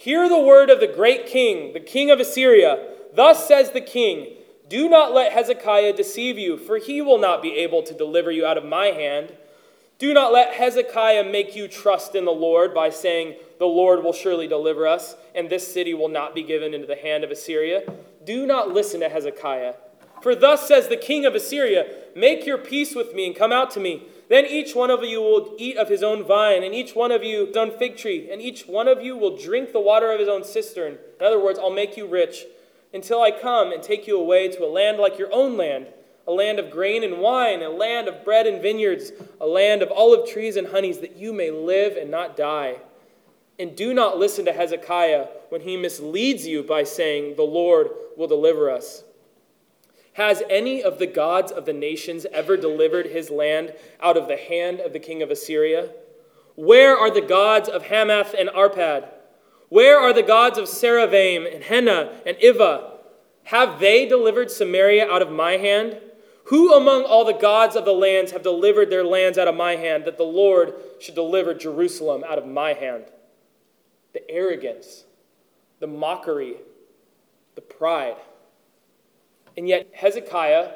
Hear 0.00 0.30
the 0.30 0.38
word 0.38 0.70
of 0.70 0.80
the 0.80 0.86
great 0.86 1.26
king, 1.26 1.74
the 1.74 1.80
king 1.80 2.10
of 2.10 2.20
Assyria. 2.20 2.86
Thus 3.14 3.46
says 3.46 3.72
the 3.72 3.82
king 3.82 4.34
Do 4.66 4.88
not 4.88 5.12
let 5.12 5.32
Hezekiah 5.32 5.92
deceive 5.92 6.38
you, 6.38 6.56
for 6.56 6.78
he 6.78 7.02
will 7.02 7.18
not 7.18 7.42
be 7.42 7.56
able 7.56 7.82
to 7.82 7.92
deliver 7.92 8.30
you 8.30 8.46
out 8.46 8.56
of 8.56 8.64
my 8.64 8.86
hand. 8.86 9.34
Do 9.98 10.14
not 10.14 10.32
let 10.32 10.54
Hezekiah 10.54 11.30
make 11.30 11.54
you 11.54 11.68
trust 11.68 12.14
in 12.14 12.24
the 12.24 12.30
Lord 12.30 12.72
by 12.72 12.88
saying, 12.88 13.34
The 13.60 13.66
Lord 13.66 14.02
will 14.02 14.14
surely 14.14 14.48
deliver 14.48 14.86
us, 14.88 15.16
and 15.34 15.50
this 15.50 15.70
city 15.70 15.92
will 15.92 16.08
not 16.08 16.34
be 16.34 16.42
given 16.42 16.72
into 16.72 16.86
the 16.86 16.96
hand 16.96 17.24
of 17.24 17.30
Assyria. 17.30 17.82
Do 18.24 18.46
not 18.46 18.70
listen 18.72 19.00
to 19.00 19.10
Hezekiah. 19.10 19.74
For 20.22 20.34
thus 20.34 20.66
says 20.66 20.88
the 20.88 20.96
king 20.96 21.26
of 21.26 21.34
Assyria 21.34 21.84
Make 22.16 22.46
your 22.46 22.56
peace 22.56 22.94
with 22.94 23.14
me 23.14 23.26
and 23.26 23.36
come 23.36 23.52
out 23.52 23.70
to 23.72 23.80
me. 23.80 24.04
Then 24.30 24.46
each 24.46 24.74
one 24.74 24.90
of 24.90 25.04
you 25.04 25.20
will 25.20 25.54
eat 25.58 25.76
of 25.76 25.90
his 25.90 26.02
own 26.02 26.24
vine, 26.24 26.62
and 26.62 26.74
each 26.74 26.94
one 26.94 27.12
of 27.12 27.22
you 27.22 27.44
his 27.46 27.56
own 27.56 27.70
fig 27.70 27.98
tree, 27.98 28.30
and 28.32 28.40
each 28.40 28.66
one 28.66 28.88
of 28.88 29.02
you 29.02 29.14
will 29.14 29.36
drink 29.36 29.72
the 29.72 29.80
water 29.80 30.10
of 30.10 30.18
his 30.18 30.28
own 30.28 30.42
cistern. 30.42 30.96
In 31.20 31.26
other 31.26 31.38
words, 31.38 31.58
I'll 31.58 31.70
make 31.70 31.98
you 31.98 32.06
rich 32.06 32.46
until 32.94 33.20
I 33.20 33.30
come 33.30 33.72
and 33.72 33.82
take 33.82 34.06
you 34.06 34.18
away 34.18 34.48
to 34.48 34.64
a 34.64 34.72
land 34.72 34.96
like 34.96 35.18
your 35.18 35.32
own 35.32 35.58
land 35.58 35.88
a 36.26 36.32
land 36.32 36.58
of 36.58 36.70
grain 36.70 37.02
and 37.02 37.18
wine, 37.18 37.60
a 37.60 37.68
land 37.68 38.06
of 38.06 38.24
bread 38.24 38.46
and 38.46 38.62
vineyards, 38.62 39.10
a 39.40 39.46
land 39.46 39.82
of 39.82 39.90
olive 39.90 40.28
trees 40.28 40.54
and 40.54 40.68
honeys, 40.68 41.00
that 41.00 41.16
you 41.16 41.32
may 41.32 41.50
live 41.50 41.96
and 41.96 42.10
not 42.10 42.36
die. 42.36 42.76
And 43.60 43.76
do 43.76 43.92
not 43.92 44.18
listen 44.18 44.46
to 44.46 44.52
Hezekiah 44.54 45.26
when 45.50 45.60
he 45.60 45.76
misleads 45.76 46.46
you 46.46 46.62
by 46.62 46.82
saying, 46.82 47.36
The 47.36 47.42
Lord 47.42 47.90
will 48.16 48.26
deliver 48.26 48.70
us. 48.70 49.04
Has 50.14 50.42
any 50.48 50.82
of 50.82 50.98
the 50.98 51.06
gods 51.06 51.52
of 51.52 51.66
the 51.66 51.74
nations 51.74 52.24
ever 52.32 52.56
delivered 52.56 53.06
his 53.06 53.28
land 53.30 53.74
out 54.02 54.16
of 54.16 54.28
the 54.28 54.38
hand 54.38 54.80
of 54.80 54.94
the 54.94 54.98
king 54.98 55.22
of 55.22 55.30
Assyria? 55.30 55.90
Where 56.56 56.96
are 56.96 57.10
the 57.10 57.20
gods 57.20 57.68
of 57.68 57.86
Hamath 57.86 58.34
and 58.34 58.48
Arpad? 58.48 59.08
Where 59.68 60.00
are 60.00 60.14
the 60.14 60.22
gods 60.22 60.58
of 60.58 60.64
Sepharvaim 60.64 61.46
and 61.54 61.62
Hena 61.62 62.20
and 62.24 62.36
Iva? 62.42 62.94
Have 63.44 63.78
they 63.78 64.06
delivered 64.06 64.50
Samaria 64.50 65.06
out 65.06 65.22
of 65.22 65.30
my 65.30 65.58
hand? 65.58 65.98
Who 66.44 66.72
among 66.74 67.04
all 67.04 67.24
the 67.26 67.32
gods 67.32 67.76
of 67.76 67.84
the 67.84 67.92
lands 67.92 68.32
have 68.32 68.42
delivered 68.42 68.88
their 68.90 69.04
lands 69.04 69.36
out 69.38 69.48
of 69.48 69.54
my 69.54 69.76
hand, 69.76 70.06
that 70.06 70.16
the 70.16 70.24
Lord 70.24 70.74
should 70.98 71.14
deliver 71.14 71.54
Jerusalem 71.54 72.24
out 72.26 72.38
of 72.38 72.46
my 72.46 72.72
hand? 72.72 73.04
The 74.12 74.28
arrogance, 74.30 75.04
the 75.78 75.86
mockery, 75.86 76.56
the 77.54 77.60
pride. 77.60 78.16
And 79.56 79.68
yet, 79.68 79.88
Hezekiah, 79.92 80.70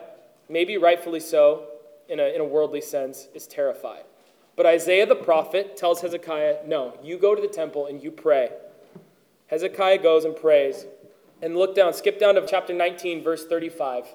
maybe 0.48 0.76
rightfully 0.76 1.20
so, 1.20 1.66
in 2.08 2.20
a, 2.20 2.34
in 2.34 2.40
a 2.40 2.44
worldly 2.44 2.80
sense, 2.80 3.28
is 3.34 3.46
terrified. 3.46 4.04
But 4.56 4.66
Isaiah 4.66 5.06
the 5.06 5.16
prophet 5.16 5.76
tells 5.76 6.00
Hezekiah, 6.00 6.58
No, 6.66 6.98
you 7.02 7.18
go 7.18 7.34
to 7.34 7.42
the 7.42 7.48
temple 7.48 7.86
and 7.86 8.02
you 8.02 8.10
pray. 8.10 8.50
Hezekiah 9.48 9.98
goes 9.98 10.24
and 10.24 10.36
prays. 10.36 10.86
And 11.42 11.56
look 11.56 11.74
down, 11.74 11.92
skip 11.92 12.18
down 12.18 12.36
to 12.36 12.46
chapter 12.46 12.72
19, 12.72 13.22
verse 13.22 13.46
35. 13.46 14.06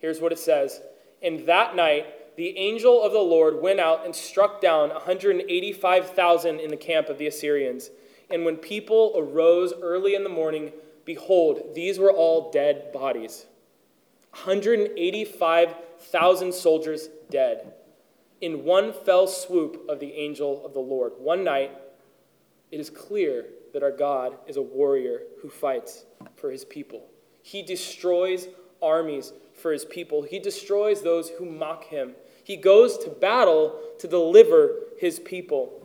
Here's 0.00 0.20
what 0.20 0.32
it 0.32 0.38
says 0.38 0.80
In 1.20 1.46
that 1.46 1.74
night, 1.76 2.36
the 2.36 2.56
angel 2.58 3.02
of 3.02 3.12
the 3.12 3.18
Lord 3.18 3.60
went 3.60 3.80
out 3.80 4.04
and 4.04 4.14
struck 4.14 4.60
down 4.60 4.90
185,000 4.90 6.60
in 6.60 6.70
the 6.70 6.76
camp 6.76 7.08
of 7.08 7.18
the 7.18 7.26
Assyrians. 7.26 7.90
And 8.32 8.44
when 8.44 8.56
people 8.56 9.12
arose 9.16 9.72
early 9.80 10.16
in 10.16 10.24
the 10.24 10.28
morning, 10.28 10.72
behold, 11.04 11.74
these 11.74 11.98
were 11.98 12.10
all 12.10 12.50
dead 12.50 12.90
bodies. 12.92 13.46
185,000 14.32 16.54
soldiers 16.54 17.08
dead 17.30 17.74
in 18.40 18.64
one 18.64 18.92
fell 18.92 19.26
swoop 19.26 19.84
of 19.88 19.98
the 20.00 20.12
angel 20.14 20.64
of 20.66 20.74
the 20.74 20.80
Lord. 20.80 21.12
One 21.18 21.44
night, 21.44 21.70
it 22.70 22.80
is 22.80 22.90
clear 22.90 23.46
that 23.72 23.82
our 23.82 23.92
God 23.92 24.36
is 24.46 24.56
a 24.56 24.62
warrior 24.62 25.22
who 25.40 25.48
fights 25.48 26.04
for 26.34 26.50
his 26.50 26.64
people. 26.64 27.06
He 27.42 27.62
destroys 27.62 28.48
armies 28.82 29.32
for 29.54 29.72
his 29.72 29.84
people. 29.84 30.22
He 30.22 30.38
destroys 30.38 31.02
those 31.02 31.30
who 31.30 31.44
mock 31.44 31.84
him. 31.84 32.14
He 32.44 32.56
goes 32.56 32.98
to 32.98 33.10
battle 33.10 33.78
to 34.00 34.08
deliver 34.08 34.80
his 34.98 35.20
people. 35.20 35.81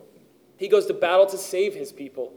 He 0.58 0.68
goes 0.68 0.86
to 0.86 0.94
battle 0.94 1.26
to 1.26 1.38
save 1.38 1.74
his 1.74 1.92
people. 1.92 2.34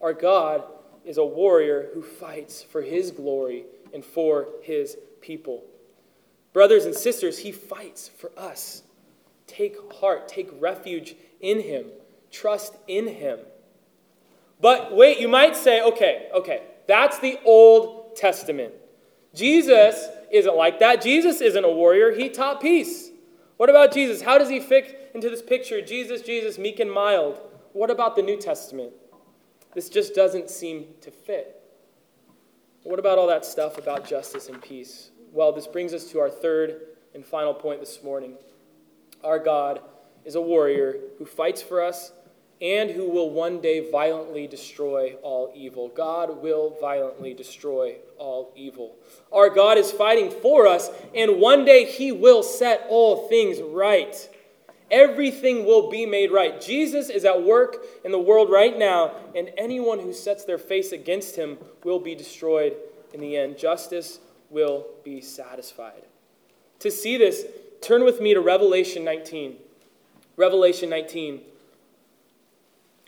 Our 0.00 0.12
God 0.12 0.64
is 1.04 1.18
a 1.18 1.24
warrior 1.24 1.88
who 1.94 2.02
fights 2.02 2.62
for 2.62 2.82
his 2.82 3.10
glory 3.10 3.64
and 3.94 4.04
for 4.04 4.48
his 4.62 4.96
people. 5.20 5.64
Brothers 6.52 6.84
and 6.84 6.94
sisters, 6.94 7.38
he 7.38 7.52
fights 7.52 8.10
for 8.18 8.30
us. 8.36 8.82
Take 9.46 9.76
heart, 9.94 10.28
take 10.28 10.50
refuge 10.58 11.14
in 11.40 11.60
him, 11.60 11.86
trust 12.30 12.76
in 12.88 13.06
him. 13.06 13.38
But 14.60 14.94
wait, 14.94 15.20
you 15.20 15.28
might 15.28 15.56
say, 15.56 15.82
okay, 15.82 16.28
okay, 16.34 16.62
that's 16.86 17.18
the 17.18 17.38
Old 17.44 18.16
Testament. 18.16 18.74
Jesus 19.34 20.08
isn't 20.30 20.56
like 20.56 20.80
that. 20.80 21.02
Jesus 21.02 21.40
isn't 21.40 21.64
a 21.64 21.70
warrior, 21.70 22.12
he 22.12 22.28
taught 22.28 22.60
peace. 22.60 23.10
What 23.56 23.70
about 23.70 23.92
Jesus? 23.92 24.22
How 24.22 24.38
does 24.38 24.48
he 24.48 24.58
fit 24.58 25.10
into 25.14 25.30
this 25.30 25.42
picture? 25.42 25.80
Jesus, 25.80 26.22
Jesus, 26.22 26.58
meek 26.58 26.80
and 26.80 26.90
mild. 26.90 27.40
What 27.72 27.90
about 27.90 28.16
the 28.16 28.22
New 28.22 28.36
Testament? 28.36 28.92
This 29.74 29.88
just 29.88 30.14
doesn't 30.14 30.50
seem 30.50 30.86
to 31.02 31.10
fit. 31.10 31.62
What 32.82 32.98
about 32.98 33.18
all 33.18 33.28
that 33.28 33.44
stuff 33.44 33.78
about 33.78 34.06
justice 34.06 34.48
and 34.48 34.60
peace? 34.60 35.10
Well, 35.32 35.52
this 35.52 35.66
brings 35.66 35.94
us 35.94 36.10
to 36.10 36.18
our 36.18 36.30
third 36.30 36.80
and 37.14 37.24
final 37.24 37.54
point 37.54 37.80
this 37.80 38.02
morning. 38.02 38.34
Our 39.22 39.38
God 39.38 39.80
is 40.24 40.34
a 40.34 40.40
warrior 40.40 40.96
who 41.18 41.26
fights 41.26 41.62
for 41.62 41.82
us 41.82 42.12
and 42.60 42.90
who 42.90 43.08
will 43.08 43.30
one 43.30 43.60
day 43.60 43.90
violently 43.90 44.46
destroy 44.46 45.14
all 45.22 45.52
evil. 45.54 45.88
God 45.88 46.42
will 46.42 46.76
violently 46.80 47.32
destroy 47.32 47.96
all 48.18 48.52
evil. 48.54 48.96
Our 49.32 49.48
God 49.48 49.78
is 49.78 49.90
fighting 49.90 50.30
for 50.30 50.66
us, 50.66 50.90
and 51.14 51.40
one 51.40 51.64
day 51.64 51.84
He 51.84 52.12
will 52.12 52.42
set 52.42 52.84
all 52.88 53.28
things 53.28 53.60
right. 53.60 54.28
Everything 54.90 55.64
will 55.64 55.88
be 55.88 56.04
made 56.04 56.32
right. 56.32 56.60
Jesus 56.60 57.10
is 57.10 57.24
at 57.24 57.42
work 57.42 57.76
in 58.04 58.10
the 58.10 58.18
world 58.18 58.50
right 58.50 58.76
now, 58.76 59.14
and 59.36 59.50
anyone 59.56 60.00
who 60.00 60.12
sets 60.12 60.44
their 60.44 60.58
face 60.58 60.92
against 60.92 61.36
Him 61.36 61.58
will 61.84 62.00
be 62.00 62.14
destroyed 62.14 62.74
in 63.12 63.20
the 63.20 63.36
end. 63.36 63.56
Justice 63.56 64.18
will 64.50 64.86
be 65.04 65.20
satisfied. 65.20 66.02
To 66.80 66.90
see 66.90 67.16
this, 67.16 67.44
turn 67.80 68.04
with 68.04 68.20
me 68.20 68.34
to 68.34 68.40
Revelation 68.40 69.04
19. 69.04 69.56
Revelation 70.36 70.90
19. 70.90 71.42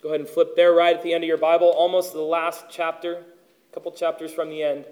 Go 0.01 0.09
ahead 0.09 0.21
and 0.21 0.29
flip 0.29 0.55
there 0.55 0.73
right 0.73 0.95
at 0.95 1.01
the 1.01 1.13
end 1.13 1.23
of 1.23 1.27
your 1.27 1.37
Bible, 1.37 1.67
almost 1.67 2.13
the 2.13 2.21
last 2.21 2.65
chapter, 2.69 3.23
a 3.71 3.73
couple 3.73 3.91
chapters 3.91 4.33
from 4.33 4.49
the 4.49 4.61
end. 4.61 4.85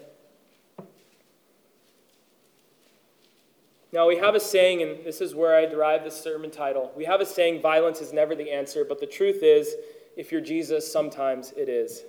Now, 3.94 4.08
we 4.08 4.18
have 4.18 4.36
a 4.36 4.40
saying, 4.40 4.82
and 4.82 5.04
this 5.04 5.20
is 5.20 5.36
where 5.36 5.56
I 5.56 5.66
derive 5.66 6.06
this 6.06 6.20
sermon 6.20 6.50
title. 6.50 6.94
We 6.96 7.04
have 7.06 7.20
a 7.20 7.26
saying, 7.26 7.62
violence 7.62 8.00
is 8.00 8.14
never 8.14 8.36
the 8.36 8.50
answer, 8.50 8.86
but 8.88 9.02
the 9.02 9.06
truth 9.06 9.44
is, 9.44 9.76
if 10.16 10.32
you're 10.32 10.40
Jesus, 10.40 10.90
sometimes 10.90 11.52
it 11.58 11.68
is. 11.68 12.04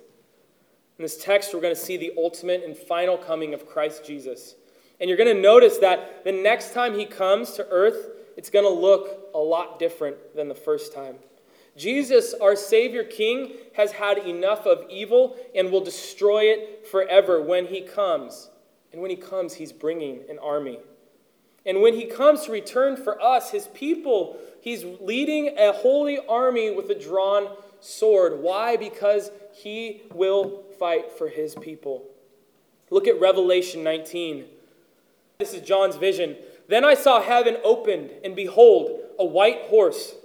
In 0.97 1.03
this 1.03 1.17
text, 1.17 1.53
we're 1.53 1.59
going 1.59 1.75
to 1.75 1.79
see 1.79 1.97
the 1.97 2.13
ultimate 2.17 2.63
and 2.63 2.77
final 2.77 3.17
coming 3.17 3.53
of 3.53 3.67
Christ 3.67 4.05
Jesus. 4.05 4.55
And 5.01 5.09
you're 5.09 5.17
going 5.17 5.35
to 5.35 5.41
notice 5.41 5.77
that 5.79 6.23
the 6.23 6.31
next 6.31 6.73
time 6.73 6.97
he 6.97 7.05
comes 7.05 7.51
to 7.53 7.67
earth, 7.69 8.11
it's 8.37 8.49
going 8.49 8.65
to 8.65 8.81
look 8.81 9.29
a 9.33 9.39
lot 9.39 9.77
different 9.77 10.35
than 10.35 10.47
the 10.47 10.55
first 10.55 10.93
time. 10.93 11.15
Jesus, 11.75 12.33
our 12.35 12.55
Savior 12.55 13.03
King, 13.03 13.53
has 13.75 13.91
had 13.91 14.19
enough 14.19 14.65
of 14.65 14.85
evil 14.89 15.35
and 15.53 15.71
will 15.71 15.83
destroy 15.83 16.43
it 16.43 16.87
forever 16.89 17.41
when 17.41 17.65
he 17.65 17.81
comes. 17.81 18.49
And 18.93 19.01
when 19.01 19.09
he 19.09 19.17
comes, 19.17 19.55
he's 19.55 19.73
bringing 19.73 20.21
an 20.29 20.39
army. 20.39 20.79
And 21.65 21.81
when 21.81 21.93
he 21.93 22.05
comes 22.05 22.43
to 22.45 22.51
return 22.51 22.97
for 22.97 23.21
us, 23.21 23.51
his 23.51 23.67
people, 23.67 24.37
he's 24.61 24.83
leading 24.99 25.57
a 25.57 25.71
holy 25.71 26.19
army 26.27 26.71
with 26.71 26.89
a 26.89 26.95
drawn 26.95 27.47
sword. 27.79 28.39
Why? 28.39 28.75
Because 28.75 29.31
he 29.53 30.01
will 30.13 30.63
fight 30.77 31.11
for 31.11 31.29
his 31.29 31.55
people. 31.55 32.05
Look 32.89 33.07
at 33.07 33.19
Revelation 33.19 33.83
19. 33.83 34.45
This 35.39 35.53
is 35.53 35.61
John's 35.61 35.95
vision. 35.95 36.35
Then 36.67 36.85
I 36.85 36.93
saw 36.93 37.21
heaven 37.21 37.57
opened, 37.63 38.11
and 38.23 38.35
behold, 38.35 38.99
a 39.17 39.25
white 39.25 39.63
horse. 39.63 40.15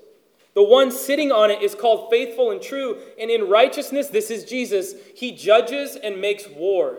The 0.55 0.62
one 0.62 0.90
sitting 0.90 1.31
on 1.31 1.51
it 1.51 1.62
is 1.62 1.74
called 1.74 2.11
faithful 2.11 2.51
and 2.51 2.61
true, 2.61 2.98
and 3.18 3.31
in 3.31 3.48
righteousness, 3.48 4.09
this 4.09 4.31
is 4.31 4.44
Jesus. 4.44 4.94
He 5.14 5.33
judges 5.33 5.96
and 5.96 6.20
makes 6.20 6.48
war. 6.48 6.98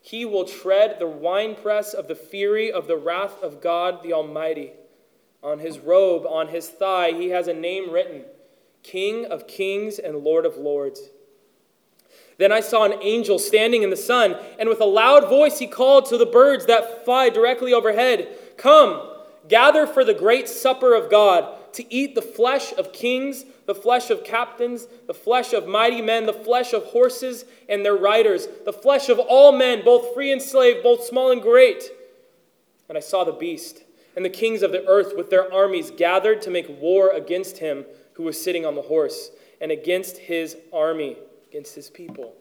He 0.00 0.24
will 0.24 0.44
tread 0.44 0.98
the 0.98 1.06
winepress 1.06 1.92
of 1.94 2.08
the 2.08 2.14
fury 2.14 2.72
of 2.72 2.86
the 2.86 2.96
wrath 2.96 3.42
of 3.42 3.60
God 3.60 4.02
the 4.02 4.12
Almighty. 4.12 4.72
On 5.42 5.58
his 5.58 5.78
robe, 5.78 6.26
on 6.26 6.48
his 6.48 6.68
thigh, 6.68 7.12
he 7.12 7.30
has 7.30 7.48
a 7.48 7.54
name 7.54 7.90
written 7.90 8.24
King 8.82 9.26
of 9.26 9.46
Kings 9.46 9.98
and 9.98 10.18
Lord 10.18 10.46
of 10.46 10.56
Lords. 10.56 11.10
Then 12.38 12.52
I 12.52 12.60
saw 12.60 12.84
an 12.84 12.94
angel 13.02 13.38
standing 13.38 13.82
in 13.82 13.90
the 13.90 13.96
sun, 13.96 14.36
and 14.58 14.68
with 14.68 14.80
a 14.80 14.86
loud 14.86 15.28
voice 15.28 15.58
he 15.58 15.66
called 15.66 16.06
to 16.06 16.16
the 16.16 16.24
birds 16.24 16.64
that 16.66 17.04
fly 17.04 17.28
directly 17.28 17.74
overhead 17.74 18.28
Come, 18.56 19.02
gather 19.48 19.86
for 19.86 20.04
the 20.04 20.14
great 20.14 20.48
supper 20.48 20.94
of 20.94 21.10
God 21.10 21.72
to 21.74 21.94
eat 21.94 22.14
the 22.14 22.22
flesh 22.22 22.72
of 22.72 22.92
kings, 22.92 23.44
the 23.70 23.74
flesh 23.80 24.10
of 24.10 24.24
captains, 24.24 24.88
the 25.06 25.14
flesh 25.14 25.52
of 25.52 25.68
mighty 25.68 26.02
men, 26.02 26.26
the 26.26 26.32
flesh 26.32 26.72
of 26.72 26.82
horses 26.86 27.44
and 27.68 27.84
their 27.84 27.94
riders, 27.94 28.48
the 28.64 28.72
flesh 28.72 29.08
of 29.08 29.20
all 29.20 29.52
men, 29.52 29.84
both 29.84 30.12
free 30.12 30.32
and 30.32 30.42
slave, 30.42 30.82
both 30.82 31.04
small 31.04 31.30
and 31.30 31.40
great. 31.40 31.84
And 32.88 32.98
I 32.98 33.00
saw 33.00 33.22
the 33.22 33.30
beast 33.30 33.84
and 34.16 34.24
the 34.24 34.28
kings 34.28 34.64
of 34.64 34.72
the 34.72 34.84
earth 34.88 35.12
with 35.16 35.30
their 35.30 35.54
armies 35.54 35.92
gathered 35.92 36.42
to 36.42 36.50
make 36.50 36.66
war 36.80 37.10
against 37.10 37.58
him 37.58 37.84
who 38.14 38.24
was 38.24 38.42
sitting 38.42 38.66
on 38.66 38.74
the 38.74 38.82
horse 38.82 39.30
and 39.60 39.70
against 39.70 40.18
his 40.18 40.56
army, 40.72 41.16
against 41.48 41.76
his 41.76 41.90
people. 41.90 42.34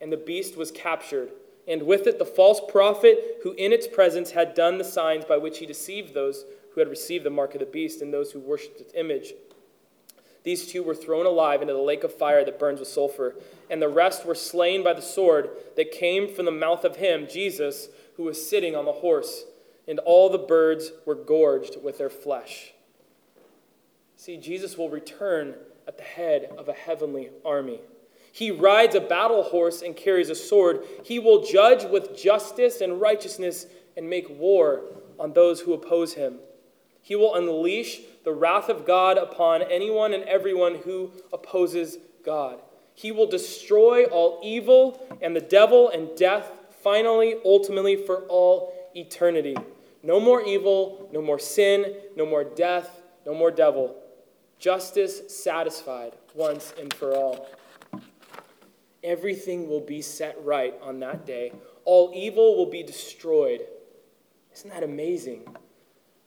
And 0.00 0.10
the 0.10 0.16
beast 0.16 0.56
was 0.56 0.70
captured, 0.70 1.28
and 1.66 1.82
with 1.82 2.06
it 2.06 2.18
the 2.18 2.24
false 2.24 2.62
prophet 2.66 3.40
who 3.42 3.52
in 3.58 3.74
its 3.74 3.86
presence 3.86 4.30
had 4.30 4.54
done 4.54 4.78
the 4.78 4.84
signs 4.84 5.26
by 5.26 5.36
which 5.36 5.58
he 5.58 5.66
deceived 5.66 6.14
those 6.14 6.46
who 6.72 6.80
had 6.80 6.88
received 6.88 7.26
the 7.26 7.30
mark 7.30 7.52
of 7.54 7.60
the 7.60 7.66
beast 7.66 8.00
and 8.00 8.10
those 8.10 8.32
who 8.32 8.40
worshipped 8.40 8.80
its 8.80 8.94
image. 8.94 9.34
These 10.44 10.70
two 10.70 10.82
were 10.82 10.94
thrown 10.94 11.26
alive 11.26 11.60
into 11.60 11.74
the 11.74 11.80
lake 11.80 12.04
of 12.04 12.14
fire 12.14 12.44
that 12.44 12.58
burns 12.58 12.80
with 12.80 12.88
sulfur, 12.88 13.34
and 13.68 13.82
the 13.82 13.88
rest 13.88 14.24
were 14.24 14.34
slain 14.34 14.82
by 14.82 14.92
the 14.94 15.02
sword 15.02 15.50
that 15.76 15.92
came 15.92 16.32
from 16.32 16.44
the 16.44 16.50
mouth 16.50 16.84
of 16.84 16.96
him, 16.96 17.26
Jesus, 17.28 17.88
who 18.16 18.24
was 18.24 18.48
sitting 18.48 18.74
on 18.74 18.84
the 18.84 18.92
horse, 18.92 19.44
and 19.86 19.98
all 20.00 20.28
the 20.30 20.38
birds 20.38 20.92
were 21.04 21.14
gorged 21.14 21.82
with 21.82 21.98
their 21.98 22.10
flesh. 22.10 22.72
See, 24.16 24.36
Jesus 24.36 24.76
will 24.76 24.90
return 24.90 25.54
at 25.86 25.96
the 25.96 26.04
head 26.04 26.50
of 26.58 26.68
a 26.68 26.72
heavenly 26.72 27.30
army. 27.44 27.80
He 28.32 28.50
rides 28.50 28.94
a 28.94 29.00
battle 29.00 29.42
horse 29.42 29.82
and 29.82 29.96
carries 29.96 30.30
a 30.30 30.34
sword. 30.34 30.84
He 31.02 31.18
will 31.18 31.44
judge 31.44 31.84
with 31.84 32.16
justice 32.16 32.80
and 32.80 33.00
righteousness 33.00 33.66
and 33.96 34.08
make 34.08 34.28
war 34.28 34.82
on 35.18 35.32
those 35.32 35.60
who 35.60 35.72
oppose 35.72 36.14
him. 36.14 36.38
He 37.00 37.16
will 37.16 37.34
unleash 37.34 38.00
the 38.24 38.32
wrath 38.32 38.68
of 38.68 38.86
God 38.86 39.16
upon 39.16 39.62
anyone 39.62 40.12
and 40.12 40.24
everyone 40.24 40.76
who 40.76 41.10
opposes 41.32 41.98
God. 42.24 42.60
He 42.94 43.12
will 43.12 43.26
destroy 43.26 44.04
all 44.04 44.40
evil 44.42 45.18
and 45.22 45.34
the 45.34 45.40
devil 45.40 45.88
and 45.88 46.16
death, 46.16 46.50
finally, 46.82 47.36
ultimately, 47.44 47.96
for 47.96 48.22
all 48.28 48.74
eternity. 48.94 49.56
No 50.02 50.18
more 50.20 50.42
evil, 50.42 51.08
no 51.12 51.22
more 51.22 51.38
sin, 51.38 51.94
no 52.16 52.26
more 52.26 52.44
death, 52.44 53.02
no 53.24 53.34
more 53.34 53.50
devil. 53.50 53.96
Justice 54.58 55.22
satisfied 55.32 56.14
once 56.34 56.74
and 56.80 56.92
for 56.92 57.14
all. 57.14 57.48
Everything 59.04 59.68
will 59.68 59.80
be 59.80 60.02
set 60.02 60.36
right 60.44 60.74
on 60.82 60.98
that 61.00 61.24
day. 61.24 61.52
All 61.84 62.10
evil 62.14 62.56
will 62.56 62.66
be 62.66 62.82
destroyed. 62.82 63.60
Isn't 64.52 64.70
that 64.70 64.82
amazing? 64.82 65.46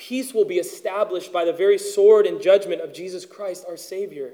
Peace 0.01 0.33
will 0.33 0.45
be 0.45 0.57
established 0.57 1.31
by 1.31 1.45
the 1.45 1.53
very 1.53 1.77
sword 1.77 2.25
and 2.25 2.41
judgment 2.41 2.81
of 2.81 2.91
Jesus 2.91 3.23
Christ, 3.23 3.65
our 3.69 3.77
Savior. 3.77 4.33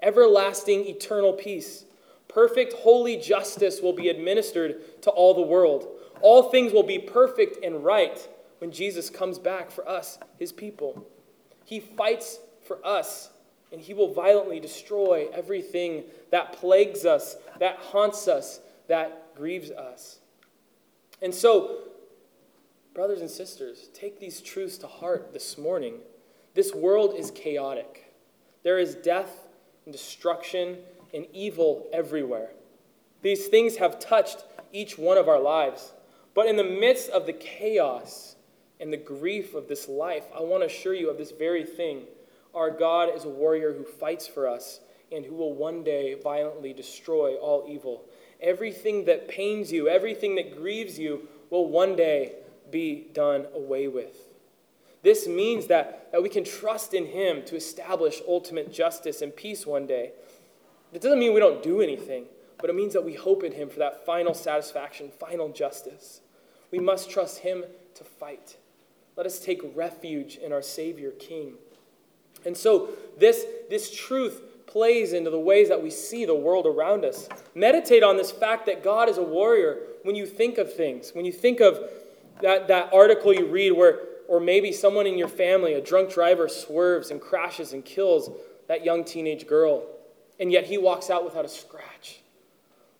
Everlasting, 0.00 0.86
eternal 0.86 1.34
peace. 1.34 1.84
Perfect, 2.26 2.72
holy 2.72 3.18
justice 3.18 3.82
will 3.82 3.92
be 3.92 4.08
administered 4.08 5.02
to 5.02 5.10
all 5.10 5.34
the 5.34 5.42
world. 5.42 5.86
All 6.22 6.44
things 6.44 6.72
will 6.72 6.84
be 6.84 6.98
perfect 6.98 7.62
and 7.62 7.84
right 7.84 8.26
when 8.60 8.70
Jesus 8.70 9.10
comes 9.10 9.38
back 9.38 9.70
for 9.70 9.86
us, 9.86 10.18
his 10.38 10.52
people. 10.52 11.06
He 11.66 11.80
fights 11.80 12.38
for 12.66 12.78
us, 12.82 13.28
and 13.72 13.82
he 13.82 13.92
will 13.92 14.14
violently 14.14 14.58
destroy 14.58 15.28
everything 15.34 16.04
that 16.30 16.54
plagues 16.54 17.04
us, 17.04 17.36
that 17.60 17.76
haunts 17.76 18.26
us, 18.26 18.60
that 18.88 19.36
grieves 19.36 19.70
us. 19.70 20.20
And 21.20 21.34
so, 21.34 21.76
Brothers 22.94 23.22
and 23.22 23.30
sisters, 23.30 23.88
take 23.92 24.20
these 24.20 24.40
truths 24.40 24.78
to 24.78 24.86
heart 24.86 25.32
this 25.32 25.58
morning. 25.58 25.94
This 26.54 26.72
world 26.72 27.16
is 27.18 27.32
chaotic. 27.32 28.14
There 28.62 28.78
is 28.78 28.94
death 28.94 29.48
and 29.84 29.92
destruction 29.92 30.78
and 31.12 31.26
evil 31.32 31.88
everywhere. 31.92 32.50
These 33.20 33.48
things 33.48 33.78
have 33.78 33.98
touched 33.98 34.44
each 34.72 34.96
one 34.96 35.18
of 35.18 35.28
our 35.28 35.40
lives. 35.40 35.92
But 36.34 36.46
in 36.46 36.54
the 36.54 36.62
midst 36.62 37.10
of 37.10 37.26
the 37.26 37.32
chaos 37.32 38.36
and 38.78 38.92
the 38.92 38.96
grief 38.96 39.56
of 39.56 39.66
this 39.66 39.88
life, 39.88 40.24
I 40.32 40.42
want 40.42 40.62
to 40.62 40.66
assure 40.66 40.94
you 40.94 41.10
of 41.10 41.18
this 41.18 41.32
very 41.32 41.64
thing. 41.64 42.02
Our 42.54 42.70
God 42.70 43.08
is 43.12 43.24
a 43.24 43.28
warrior 43.28 43.72
who 43.72 43.82
fights 43.82 44.28
for 44.28 44.48
us 44.48 44.78
and 45.10 45.24
who 45.24 45.34
will 45.34 45.52
one 45.52 45.82
day 45.82 46.14
violently 46.14 46.72
destroy 46.72 47.34
all 47.34 47.66
evil. 47.68 48.04
Everything 48.40 49.04
that 49.06 49.26
pains 49.26 49.72
you, 49.72 49.88
everything 49.88 50.36
that 50.36 50.56
grieves 50.56 50.96
you, 50.96 51.26
will 51.50 51.66
one 51.66 51.96
day 51.96 52.34
be 52.70 53.08
done 53.12 53.46
away 53.54 53.88
with. 53.88 54.16
This 55.02 55.28
means 55.28 55.66
that, 55.66 56.10
that 56.12 56.22
we 56.22 56.30
can 56.30 56.44
trust 56.44 56.94
in 56.94 57.06
Him 57.06 57.44
to 57.44 57.56
establish 57.56 58.22
ultimate 58.26 58.72
justice 58.72 59.20
and 59.20 59.36
peace 59.36 59.66
one 59.66 59.86
day. 59.86 60.12
It 60.92 61.02
doesn't 61.02 61.18
mean 61.18 61.34
we 61.34 61.40
don't 61.40 61.62
do 61.62 61.82
anything, 61.82 62.24
but 62.58 62.70
it 62.70 62.74
means 62.74 62.94
that 62.94 63.04
we 63.04 63.14
hope 63.14 63.44
in 63.44 63.52
Him 63.52 63.68
for 63.68 63.80
that 63.80 64.06
final 64.06 64.32
satisfaction, 64.32 65.10
final 65.20 65.50
justice. 65.50 66.20
We 66.70 66.78
must 66.78 67.10
trust 67.10 67.40
Him 67.40 67.64
to 67.96 68.04
fight. 68.04 68.56
Let 69.16 69.26
us 69.26 69.38
take 69.38 69.60
refuge 69.74 70.36
in 70.36 70.52
our 70.52 70.62
Savior 70.62 71.10
King. 71.10 71.54
And 72.46 72.56
so, 72.56 72.90
this, 73.18 73.44
this 73.70 73.94
truth 73.94 74.42
plays 74.66 75.12
into 75.12 75.30
the 75.30 75.38
ways 75.38 75.68
that 75.68 75.82
we 75.82 75.90
see 75.90 76.24
the 76.24 76.34
world 76.34 76.66
around 76.66 77.04
us. 77.04 77.28
Meditate 77.54 78.02
on 78.02 78.16
this 78.16 78.32
fact 78.32 78.66
that 78.66 78.82
God 78.82 79.08
is 79.08 79.18
a 79.18 79.22
warrior 79.22 79.78
when 80.02 80.16
you 80.16 80.26
think 80.26 80.58
of 80.58 80.74
things, 80.74 81.10
when 81.14 81.24
you 81.24 81.32
think 81.32 81.60
of 81.60 81.78
that, 82.42 82.68
that 82.68 82.92
article 82.92 83.32
you 83.32 83.46
read 83.46 83.72
where, 83.72 84.00
or 84.28 84.40
maybe 84.40 84.72
someone 84.72 85.06
in 85.06 85.18
your 85.18 85.28
family, 85.28 85.74
a 85.74 85.80
drunk 85.80 86.12
driver, 86.12 86.48
swerves 86.48 87.10
and 87.10 87.20
crashes 87.20 87.72
and 87.72 87.84
kills 87.84 88.30
that 88.68 88.84
young 88.84 89.04
teenage 89.04 89.46
girl, 89.46 89.86
and 90.40 90.50
yet 90.50 90.64
he 90.64 90.78
walks 90.78 91.10
out 91.10 91.24
without 91.24 91.44
a 91.44 91.48
scratch. 91.48 92.20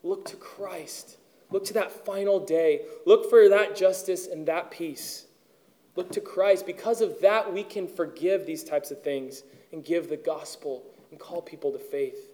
Look 0.03 0.27
to 0.27 0.37
Christ. 0.37 1.16
Look 1.51 1.64
to 1.66 1.75
that 1.75 2.05
final 2.05 2.40
day. 2.40 2.83
Look 3.07 3.31
for 3.31 3.49
that 3.49 3.77
justice 3.77 4.27
and 4.27 4.47
that 4.47 4.70
peace. 4.70 5.27
Look 5.97 6.11
to 6.12 6.20
Christ. 6.20 6.66
Because 6.66 7.01
of 7.01 7.20
that, 7.20 7.53
we 7.53 7.62
can 7.62 7.87
forgive 7.87 8.47
these 8.47 8.64
types 8.64 8.90
of 8.90 9.03
things 9.03 9.42
and 9.73 9.85
give 9.85 10.09
the 10.09 10.16
gospel 10.16 10.83
and 11.11 11.18
call 11.18 11.40
people 11.40 11.73
to 11.73 11.79
faith. 11.79 12.33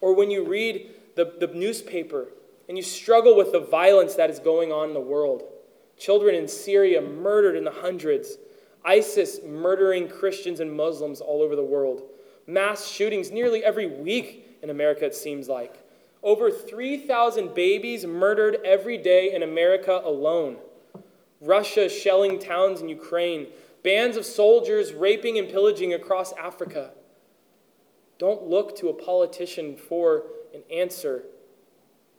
Or 0.00 0.14
when 0.14 0.30
you 0.30 0.44
read 0.44 0.90
the, 1.16 1.34
the 1.38 1.48
newspaper 1.48 2.28
and 2.68 2.76
you 2.76 2.82
struggle 2.82 3.36
with 3.36 3.52
the 3.52 3.60
violence 3.60 4.14
that 4.14 4.30
is 4.30 4.38
going 4.38 4.72
on 4.72 4.88
in 4.88 4.94
the 4.94 5.00
world, 5.00 5.42
Children 6.00 6.34
in 6.34 6.48
Syria 6.48 7.02
murdered 7.02 7.56
in 7.56 7.64
the 7.64 7.70
hundreds. 7.70 8.38
ISIS 8.86 9.40
murdering 9.46 10.08
Christians 10.08 10.58
and 10.58 10.74
Muslims 10.74 11.20
all 11.20 11.42
over 11.42 11.54
the 11.54 11.62
world. 11.62 12.02
Mass 12.46 12.88
shootings 12.88 13.30
nearly 13.30 13.62
every 13.62 13.86
week 13.86 14.58
in 14.62 14.70
America, 14.70 15.04
it 15.04 15.14
seems 15.14 15.46
like. 15.46 15.84
Over 16.22 16.50
3,000 16.50 17.54
babies 17.54 18.06
murdered 18.06 18.58
every 18.64 18.96
day 18.96 19.34
in 19.34 19.42
America 19.42 20.00
alone. 20.02 20.56
Russia 21.38 21.86
shelling 21.90 22.38
towns 22.38 22.80
in 22.80 22.88
Ukraine. 22.88 23.48
Bands 23.82 24.16
of 24.16 24.24
soldiers 24.24 24.94
raping 24.94 25.38
and 25.38 25.50
pillaging 25.50 25.92
across 25.92 26.32
Africa. 26.32 26.92
Don't 28.18 28.44
look 28.44 28.74
to 28.76 28.88
a 28.88 28.94
politician 28.94 29.76
for 29.76 30.24
an 30.54 30.62
answer 30.70 31.24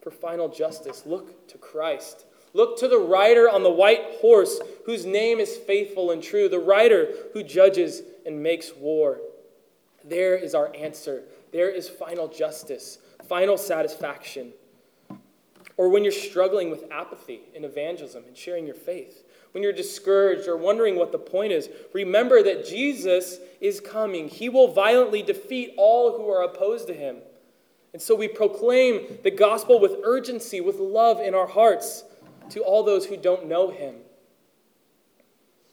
for 0.02 0.12
final 0.12 0.50
justice. 0.50 1.04
Look 1.08 1.48
to 1.48 1.58
Christ. 1.58 2.26
Look 2.54 2.78
to 2.80 2.88
the 2.88 2.98
rider 2.98 3.50
on 3.50 3.64
the 3.64 3.72
white 3.72 4.02
horse 4.20 4.60
whose 4.86 5.06
name 5.06 5.40
is 5.40 5.56
faithful 5.56 6.12
and 6.12 6.22
true, 6.22 6.50
the 6.50 6.60
rider 6.60 7.10
who 7.34 7.44
judges 7.44 8.02
and 8.26 8.44
makes 8.44 8.74
war. 8.76 9.20
There 10.04 10.36
is 10.36 10.54
our 10.54 10.76
answer. 10.76 11.24
There 11.52 11.70
is 11.70 11.88
final 11.88 12.28
justice, 12.28 12.98
final 13.28 13.58
satisfaction. 13.58 14.54
Or 15.78 15.90
when 15.90 16.04
you're 16.04 16.12
struggling 16.12 16.70
with 16.70 16.92
apathy 16.92 17.42
in 17.56 17.64
evangelism 17.64 18.24
and 18.28 18.36
sharing 18.36 18.66
your 18.66 18.76
faith, 18.76 19.24
when 19.52 19.64
you're 19.64 19.74
discouraged 19.74 20.48
or 20.48 20.58
wondering 20.58 20.96
what 20.96 21.12
the 21.12 21.18
point 21.18 21.54
is, 21.54 21.70
remember 21.94 22.44
that 22.44 22.66
Jesus 22.66 23.40
is 23.60 23.80
coming. 23.80 24.30
He 24.30 24.50
will 24.50 24.70
violently 24.70 25.24
defeat 25.24 25.74
all 25.78 26.18
who 26.18 26.30
are 26.30 26.44
opposed 26.44 26.88
to 26.88 26.94
him. 26.94 27.18
And 27.94 28.02
so 28.02 28.16
we 28.16 28.28
proclaim 28.28 29.18
the 29.24 29.32
gospel 29.32 29.80
with 29.80 29.96
urgency, 30.04 30.62
with 30.62 30.80
love 30.80 31.20
in 31.20 31.36
our 31.36 31.48
hearts 31.48 32.04
to 32.50 32.62
all 32.62 32.84
those 32.84 33.06
who 33.06 33.18
don't 33.18 33.48
know 33.48 33.70
him. 33.72 33.96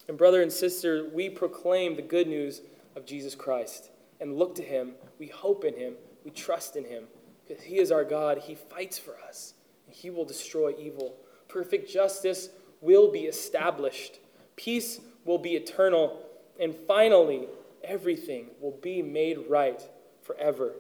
And, 0.09 0.17
brother 0.17 0.43
and 0.43 0.53
sister, 0.53 1.09
we 1.13 1.29
proclaim 1.29 1.97
the 1.97 2.03
good 2.03 2.29
news 2.29 2.63
of 2.97 3.05
Jesus 3.05 3.35
Christ 3.35 3.91
and 4.21 4.37
look 4.37 4.55
to 4.57 4.63
him. 4.63 4.93
We 5.19 5.27
hope 5.27 5.65
in 5.65 5.75
him. 5.75 5.95
We 6.25 6.31
trust 6.31 6.77
in 6.77 6.85
him 6.85 7.05
because 7.47 7.63
he 7.63 7.79
is 7.79 7.93
our 7.93 8.05
God. 8.05 8.39
He 8.39 8.55
fights 8.55 8.99
for 8.99 9.17
us, 9.27 9.55
and 9.87 9.95
he 9.95 10.11
will 10.11 10.25
destroy 10.25 10.75
evil. 10.79 11.17
Perfect 11.49 11.91
justice 11.91 12.51
will 12.81 13.11
be 13.11 13.21
established, 13.21 14.21
peace 14.57 15.01
will 15.25 15.39
be 15.39 15.57
eternal, 15.57 16.21
and 16.61 16.75
finally, 16.75 17.49
everything 17.83 18.47
will 18.61 18.77
be 18.83 19.03
made 19.03 19.39
right 19.49 19.83
forever. 20.23 20.75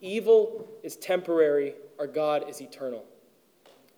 Evil 0.00 0.66
is 0.82 0.96
temporary, 0.96 1.74
our 1.98 2.06
God 2.06 2.48
is 2.48 2.60
eternal. 2.60 3.04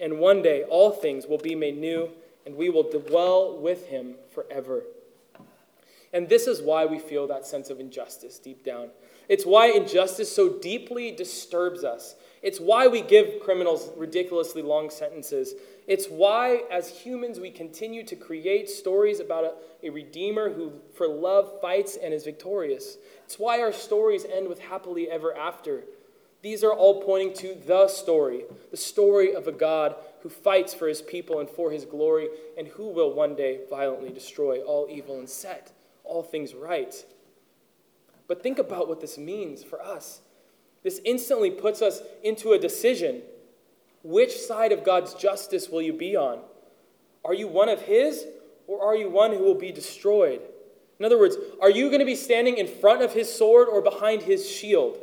And 0.00 0.18
one 0.18 0.42
day, 0.42 0.64
all 0.64 0.90
things 0.90 1.26
will 1.26 1.38
be 1.38 1.54
made 1.54 1.78
new, 1.78 2.10
and 2.46 2.56
we 2.56 2.70
will 2.70 2.88
dwell 2.88 3.58
with 3.58 3.86
him 3.86 4.14
forever. 4.32 4.84
And 6.12 6.28
this 6.28 6.46
is 6.46 6.62
why 6.62 6.86
we 6.86 6.98
feel 6.98 7.26
that 7.26 7.46
sense 7.46 7.68
of 7.68 7.80
injustice 7.80 8.38
deep 8.38 8.64
down. 8.64 8.90
It's 9.28 9.44
why 9.44 9.68
injustice 9.68 10.34
so 10.34 10.48
deeply 10.48 11.10
disturbs 11.10 11.84
us. 11.84 12.14
It's 12.40 12.60
why 12.60 12.86
we 12.86 13.02
give 13.02 13.40
criminals 13.40 13.90
ridiculously 13.96 14.62
long 14.62 14.88
sentences. 14.88 15.54
It's 15.86 16.06
why, 16.06 16.62
as 16.70 16.88
humans, 16.88 17.40
we 17.40 17.50
continue 17.50 18.04
to 18.04 18.16
create 18.16 18.70
stories 18.70 19.20
about 19.20 19.44
a, 19.44 19.86
a, 19.86 19.90
Redeemer 19.90 20.50
who, 20.50 20.72
for 20.94 21.08
love, 21.08 21.60
fights 21.60 21.98
and 22.02 22.14
is 22.14 22.24
victorious. 22.24 22.96
It's 23.24 23.38
why 23.38 23.60
our 23.60 23.72
stories 23.72 24.24
end 24.24 24.48
with 24.48 24.60
happily 24.60 25.10
ever 25.10 25.36
after. 25.36 25.84
These 26.42 26.62
are 26.62 26.72
all 26.72 27.02
pointing 27.02 27.34
to 27.34 27.56
the 27.66 27.88
story 27.88 28.44
the 28.70 28.76
story 28.76 29.34
of 29.34 29.48
a 29.48 29.52
God 29.52 29.96
who 30.22 30.28
fights 30.28 30.74
for 30.74 30.88
his 30.88 31.02
people 31.02 31.40
and 31.40 31.48
for 31.48 31.70
his 31.70 31.84
glory, 31.84 32.28
and 32.56 32.66
who 32.68 32.88
will 32.88 33.12
one 33.12 33.36
day 33.36 33.60
violently 33.70 34.10
destroy 34.10 34.60
all 34.60 34.88
evil 34.90 35.18
and 35.18 35.28
set 35.28 35.72
all 36.04 36.22
things 36.22 36.54
right. 36.54 37.04
But 38.26 38.42
think 38.42 38.58
about 38.58 38.88
what 38.88 39.00
this 39.00 39.16
means 39.16 39.62
for 39.62 39.80
us. 39.80 40.20
This 40.82 41.00
instantly 41.04 41.50
puts 41.50 41.82
us 41.82 42.02
into 42.22 42.52
a 42.52 42.58
decision. 42.58 43.22
Which 44.02 44.36
side 44.36 44.72
of 44.72 44.84
God's 44.84 45.14
justice 45.14 45.68
will 45.68 45.82
you 45.82 45.92
be 45.92 46.16
on? 46.16 46.40
Are 47.24 47.34
you 47.34 47.48
one 47.48 47.68
of 47.68 47.82
His, 47.82 48.26
or 48.66 48.82
are 48.82 48.96
you 48.96 49.08
one 49.08 49.32
who 49.32 49.42
will 49.42 49.54
be 49.54 49.72
destroyed? 49.72 50.40
In 50.98 51.04
other 51.04 51.18
words, 51.18 51.36
are 51.60 51.70
you 51.70 51.88
going 51.88 52.00
to 52.00 52.04
be 52.04 52.16
standing 52.16 52.58
in 52.58 52.66
front 52.66 53.02
of 53.02 53.12
His 53.12 53.32
sword 53.32 53.68
or 53.68 53.80
behind 53.80 54.22
His 54.22 54.48
shield? 54.48 54.98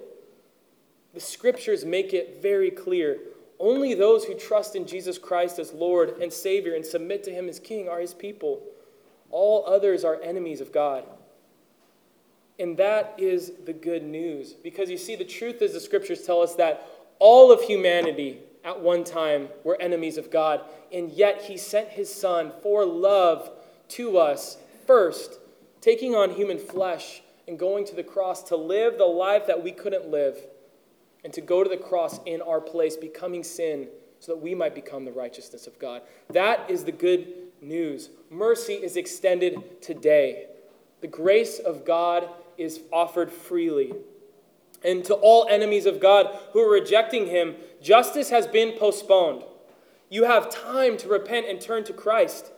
The 1.16 1.22
scriptures 1.22 1.84
make 1.84 2.14
it 2.14 2.42
very 2.42 2.70
clear. 2.70 3.18
Only 3.60 3.94
those 3.94 4.26
who 4.26 4.36
trust 4.36 4.76
in 4.76 4.86
Jesus 4.86 5.18
Christ 5.18 5.58
as 5.58 5.74
Lord 5.74 6.18
and 6.22 6.32
Savior 6.32 6.76
and 6.76 6.86
submit 6.86 7.24
to 7.24 7.32
Him 7.32 7.50
as 7.50 7.58
King 7.58 7.90
are 7.90 8.00
His 8.00 8.14
people. 8.14 8.62
All 9.32 9.66
others 9.66 10.04
are 10.04 10.22
enemies 10.22 10.62
of 10.62 10.72
God. 10.72 11.06
And 12.60 12.78
that 12.78 13.16
is 13.18 13.54
the 13.66 13.74
good 13.74 14.04
news. 14.04 14.54
Because 14.54 14.90
you 14.90 14.98
see, 14.98 15.16
the 15.16 15.26
truth 15.26 15.62
is 15.62 15.74
the 15.74 15.80
scriptures 15.80 16.24
tell 16.24 16.42
us 16.42 16.56
that 16.56 16.86
all 17.20 17.52
of 17.52 17.62
humanity 17.62 18.40
at 18.64 18.80
one 18.80 19.04
time 19.04 19.48
were 19.64 19.82
enemies 19.82 20.18
of 20.18 20.30
God. 20.30 20.62
And 20.92 21.12
yet 21.12 21.44
he 21.44 21.58
sent 21.58 21.90
his 21.90 22.14
son 22.14 22.52
for 22.62 22.86
love 22.86 23.50
to 23.90 24.18
us 24.18 24.58
first, 24.86 25.40
taking 25.82 26.14
on 26.14 26.32
human 26.32 26.58
flesh 26.58 27.22
and 27.48 27.60
going 27.60 27.86
to 27.86 27.96
the 27.96 28.04
cross 28.04 28.44
to 28.44 28.56
live 28.56 28.98
the 28.98 29.06
life 29.06 29.48
that 29.48 29.64
we 29.64 29.72
couldn't 29.72 30.10
live, 30.10 30.38
and 31.26 31.34
to 31.34 31.42
go 31.42 31.64
to 31.64 31.70
the 31.70 31.76
cross 31.76 32.20
in 32.28 32.40
our 32.44 32.62
place, 32.62 32.96
becoming 32.96 33.44
sin, 33.44 33.88
so 34.20 34.34
that 34.34 34.42
we 34.42 34.54
might 34.54 34.76
become 34.76 35.06
the 35.06 35.12
righteousness 35.12 35.66
of 35.66 35.78
God. 35.80 36.04
That 36.30 36.70
is 36.70 36.84
the 36.84 36.92
good 36.92 37.28
news. 37.62 38.12
Mercy 38.30 38.76
is 38.76 38.96
extended 38.96 39.82
today. 39.82 40.46
The 41.02 41.08
grace 41.08 41.58
of 41.58 41.84
God 41.84 42.30
is 42.60 42.80
offered 42.94 43.32
freely. 43.32 43.94
And 44.84 45.04
to 45.06 45.16
all 45.16 45.48
enemies 45.50 45.88
of 45.88 46.00
God 46.00 46.28
who 46.54 46.60
are 46.60 46.72
rejecting 46.72 47.26
him, 47.26 47.56
justice 47.82 48.30
has 48.30 48.46
been 48.46 48.78
postponed. 48.78 49.44
You 50.12 50.26
have 50.26 50.52
time 50.52 50.96
to 50.98 51.08
repent 51.08 51.48
and 51.50 51.60
turn 51.60 51.84
to 51.86 51.94
Christ. 51.94 52.52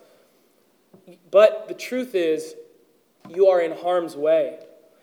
But 1.32 1.70
the 1.70 1.74
truth 1.74 2.16
is, 2.16 2.54
you 3.30 3.48
are 3.48 3.62
in 3.62 3.78
harm's 3.78 4.18
way. 4.18 4.60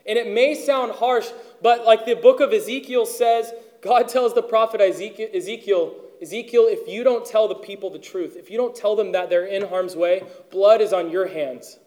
And 0.07 0.17
it 0.17 0.31
may 0.31 0.53
sound 0.53 0.93
harsh, 0.93 1.27
but 1.61 1.85
like 1.85 2.05
the 2.05 2.15
book 2.15 2.39
of 2.39 2.53
Ezekiel 2.53 3.05
says, 3.05 3.51
God 3.81 4.07
tells 4.07 4.33
the 4.33 4.43
prophet 4.43 4.81
Ezekiel, 4.81 5.29
Ezekiel, 5.33 5.95
Ezekiel, 6.21 6.65
if 6.67 6.87
you 6.87 7.03
don't 7.03 7.25
tell 7.25 7.47
the 7.47 7.55
people 7.55 7.89
the 7.89 7.99
truth, 7.99 8.35
if 8.37 8.49
you 8.49 8.57
don't 8.57 8.75
tell 8.75 8.95
them 8.95 9.11
that 9.11 9.29
they're 9.29 9.45
in 9.45 9.67
harm's 9.67 9.95
way, 9.95 10.23
blood 10.51 10.81
is 10.81 10.93
on 10.93 11.09
your 11.09 11.27
hands. 11.27 11.79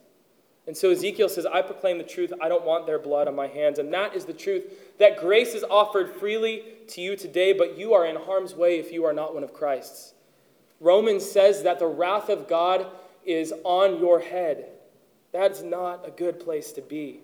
And 0.66 0.76
so 0.76 0.90
Ezekiel 0.90 1.30
says, 1.30 1.46
I 1.46 1.62
proclaim 1.62 1.96
the 1.96 2.04
truth. 2.04 2.30
I 2.42 2.48
don't 2.50 2.64
want 2.64 2.86
their 2.86 2.98
blood 2.98 3.26
on 3.26 3.34
my 3.34 3.46
hands. 3.46 3.78
And 3.78 3.90
that 3.94 4.14
is 4.14 4.26
the 4.26 4.34
truth 4.34 4.64
that 4.98 5.18
grace 5.18 5.54
is 5.54 5.64
offered 5.64 6.10
freely 6.10 6.62
to 6.88 7.00
you 7.00 7.16
today, 7.16 7.54
but 7.54 7.78
you 7.78 7.94
are 7.94 8.04
in 8.04 8.16
harm's 8.16 8.54
way 8.54 8.78
if 8.78 8.92
you 8.92 9.06
are 9.06 9.14
not 9.14 9.32
one 9.32 9.42
of 9.42 9.54
Christ's. 9.54 10.12
Romans 10.78 11.28
says 11.28 11.62
that 11.62 11.78
the 11.78 11.86
wrath 11.86 12.28
of 12.28 12.48
God 12.48 12.86
is 13.24 13.54
on 13.64 13.98
your 13.98 14.20
head. 14.20 14.66
That's 15.32 15.62
not 15.62 16.06
a 16.06 16.10
good 16.10 16.38
place 16.38 16.72
to 16.72 16.82
be. 16.82 17.20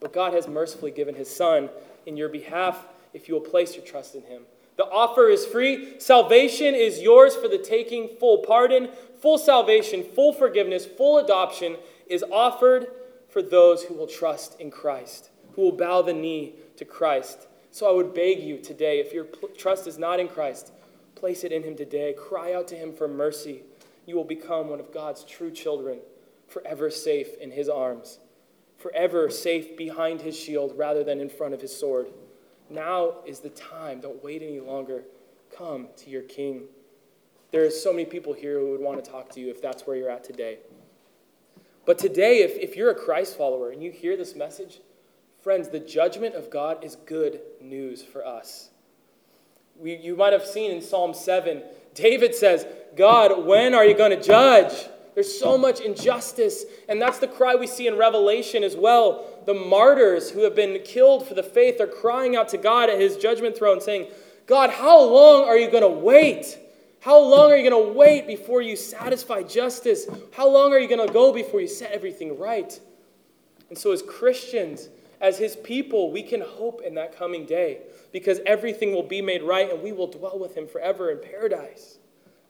But 0.00 0.12
God 0.12 0.32
has 0.34 0.48
mercifully 0.48 0.90
given 0.90 1.14
his 1.14 1.34
Son 1.34 1.68
in 2.06 2.16
your 2.16 2.28
behalf 2.28 2.86
if 3.12 3.28
you 3.28 3.34
will 3.34 3.40
place 3.40 3.76
your 3.76 3.84
trust 3.84 4.14
in 4.14 4.22
him. 4.22 4.42
The 4.76 4.84
offer 4.84 5.28
is 5.28 5.44
free. 5.44 5.98
Salvation 5.98 6.74
is 6.74 7.00
yours 7.00 7.34
for 7.34 7.48
the 7.48 7.58
taking. 7.58 8.08
Full 8.20 8.38
pardon, 8.38 8.90
full 9.20 9.36
salvation, 9.36 10.04
full 10.04 10.32
forgiveness, 10.32 10.86
full 10.86 11.18
adoption 11.18 11.76
is 12.06 12.24
offered 12.30 12.86
for 13.28 13.42
those 13.42 13.82
who 13.82 13.94
will 13.94 14.06
trust 14.06 14.58
in 14.60 14.70
Christ, 14.70 15.30
who 15.54 15.62
will 15.62 15.72
bow 15.72 16.02
the 16.02 16.12
knee 16.12 16.54
to 16.76 16.84
Christ. 16.84 17.48
So 17.70 17.88
I 17.88 17.92
would 17.92 18.14
beg 18.14 18.40
you 18.40 18.58
today, 18.58 19.00
if 19.00 19.12
your 19.12 19.26
trust 19.56 19.86
is 19.86 19.98
not 19.98 20.20
in 20.20 20.28
Christ, 20.28 20.72
place 21.14 21.44
it 21.44 21.52
in 21.52 21.62
Him 21.62 21.76
today. 21.76 22.14
Cry 22.14 22.54
out 22.54 22.68
to 22.68 22.76
Him 22.76 22.92
for 22.92 23.08
mercy. 23.08 23.62
You 24.06 24.16
will 24.16 24.24
become 24.24 24.68
one 24.68 24.80
of 24.80 24.92
God's 24.92 25.24
true 25.24 25.50
children, 25.50 25.98
forever 26.46 26.88
safe 26.88 27.36
in 27.40 27.50
His 27.50 27.68
arms, 27.68 28.20
forever 28.78 29.28
safe 29.28 29.76
behind 29.76 30.22
His 30.22 30.36
shield 30.36 30.72
rather 30.76 31.04
than 31.04 31.20
in 31.20 31.28
front 31.28 31.52
of 31.52 31.60
His 31.60 31.76
sword. 31.76 32.08
Now 32.70 33.16
is 33.26 33.40
the 33.40 33.50
time. 33.50 34.00
Don't 34.00 34.22
wait 34.22 34.42
any 34.42 34.60
longer. 34.60 35.04
Come 35.56 35.88
to 35.98 36.10
your 36.10 36.22
King. 36.22 36.64
There 37.50 37.64
are 37.64 37.70
so 37.70 37.92
many 37.92 38.04
people 38.04 38.32
here 38.32 38.58
who 38.58 38.70
would 38.70 38.80
want 38.80 39.02
to 39.02 39.10
talk 39.10 39.30
to 39.30 39.40
you 39.40 39.50
if 39.50 39.62
that's 39.62 39.86
where 39.86 39.96
you're 39.96 40.10
at 40.10 40.22
today. 40.22 40.58
But 41.86 41.98
today, 41.98 42.42
if, 42.42 42.58
if 42.58 42.76
you're 42.76 42.90
a 42.90 42.94
Christ 42.94 43.38
follower 43.38 43.70
and 43.70 43.82
you 43.82 43.90
hear 43.90 44.16
this 44.16 44.36
message, 44.36 44.80
friends, 45.42 45.70
the 45.70 45.80
judgment 45.80 46.34
of 46.34 46.50
God 46.50 46.84
is 46.84 46.96
good 46.96 47.40
news 47.62 48.02
for 48.02 48.26
us. 48.26 48.68
We, 49.74 49.96
you 49.96 50.14
might 50.14 50.34
have 50.34 50.44
seen 50.44 50.70
in 50.70 50.82
Psalm 50.82 51.14
7, 51.14 51.62
David 51.94 52.34
says, 52.34 52.66
God, 52.96 53.46
when 53.46 53.74
are 53.74 53.86
you 53.86 53.96
going 53.96 54.10
to 54.10 54.22
judge? 54.22 54.88
There's 55.18 55.36
so 55.36 55.58
much 55.58 55.80
injustice. 55.80 56.64
And 56.88 57.02
that's 57.02 57.18
the 57.18 57.26
cry 57.26 57.56
we 57.56 57.66
see 57.66 57.88
in 57.88 57.96
Revelation 57.96 58.62
as 58.62 58.76
well. 58.76 59.24
The 59.46 59.52
martyrs 59.52 60.30
who 60.30 60.44
have 60.44 60.54
been 60.54 60.80
killed 60.84 61.26
for 61.26 61.34
the 61.34 61.42
faith 61.42 61.80
are 61.80 61.88
crying 61.88 62.36
out 62.36 62.50
to 62.50 62.56
God 62.56 62.88
at 62.88 63.00
his 63.00 63.16
judgment 63.16 63.58
throne, 63.58 63.80
saying, 63.80 64.12
God, 64.46 64.70
how 64.70 65.02
long 65.02 65.42
are 65.48 65.56
you 65.56 65.72
going 65.72 65.82
to 65.82 65.88
wait? 65.88 66.56
How 67.00 67.18
long 67.18 67.50
are 67.50 67.56
you 67.56 67.68
going 67.68 67.88
to 67.88 67.92
wait 67.92 68.28
before 68.28 68.62
you 68.62 68.76
satisfy 68.76 69.42
justice? 69.42 70.06
How 70.36 70.48
long 70.48 70.72
are 70.72 70.78
you 70.78 70.86
going 70.86 71.04
to 71.04 71.12
go 71.12 71.32
before 71.32 71.60
you 71.60 71.66
set 71.66 71.90
everything 71.90 72.38
right? 72.38 72.78
And 73.70 73.76
so, 73.76 73.90
as 73.90 74.02
Christians, 74.02 74.88
As 75.20 75.38
his 75.38 75.56
people, 75.56 76.12
we 76.12 76.22
can 76.22 76.40
hope 76.40 76.80
in 76.82 76.94
that 76.94 77.18
coming 77.18 77.44
day 77.44 77.78
because 78.12 78.38
everything 78.46 78.92
will 78.92 79.02
be 79.02 79.20
made 79.20 79.42
right 79.42 79.68
and 79.68 79.82
we 79.82 79.90
will 79.90 80.06
dwell 80.06 80.38
with 80.38 80.56
him 80.56 80.68
forever 80.68 81.10
in 81.10 81.18
paradise. 81.18 81.97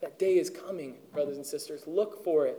That 0.01 0.19
day 0.19 0.39
is 0.39 0.51
coming, 0.51 0.97
brothers 1.13 1.37
and 1.37 1.47
sisters. 1.47 1.83
Look 1.87 2.23
for 2.25 2.47
it. 2.47 2.57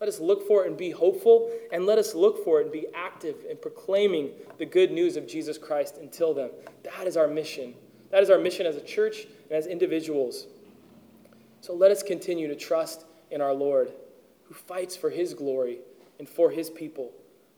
Let 0.00 0.08
us 0.08 0.18
look 0.18 0.46
for 0.48 0.64
it 0.64 0.68
and 0.68 0.76
be 0.76 0.90
hopeful, 0.90 1.50
and 1.72 1.86
let 1.86 1.96
us 1.96 2.14
look 2.14 2.44
for 2.44 2.60
it 2.60 2.64
and 2.64 2.72
be 2.72 2.86
active 2.92 3.36
in 3.48 3.56
proclaiming 3.56 4.30
the 4.58 4.66
good 4.66 4.90
news 4.90 5.16
of 5.16 5.28
Jesus 5.28 5.56
Christ 5.56 5.98
until 5.98 6.34
then. 6.34 6.50
That 6.82 7.06
is 7.06 7.16
our 7.16 7.28
mission. 7.28 7.74
That 8.10 8.22
is 8.22 8.28
our 8.28 8.38
mission 8.38 8.66
as 8.66 8.76
a 8.76 8.80
church 8.80 9.26
and 9.48 9.52
as 9.52 9.66
individuals. 9.66 10.46
So 11.60 11.72
let 11.72 11.92
us 11.92 12.02
continue 12.02 12.48
to 12.48 12.56
trust 12.56 13.04
in 13.30 13.40
our 13.40 13.54
Lord, 13.54 13.92
who 14.44 14.54
fights 14.54 14.96
for 14.96 15.08
his 15.08 15.34
glory 15.34 15.78
and 16.18 16.28
for 16.28 16.50
his 16.50 16.68
people, 16.68 17.12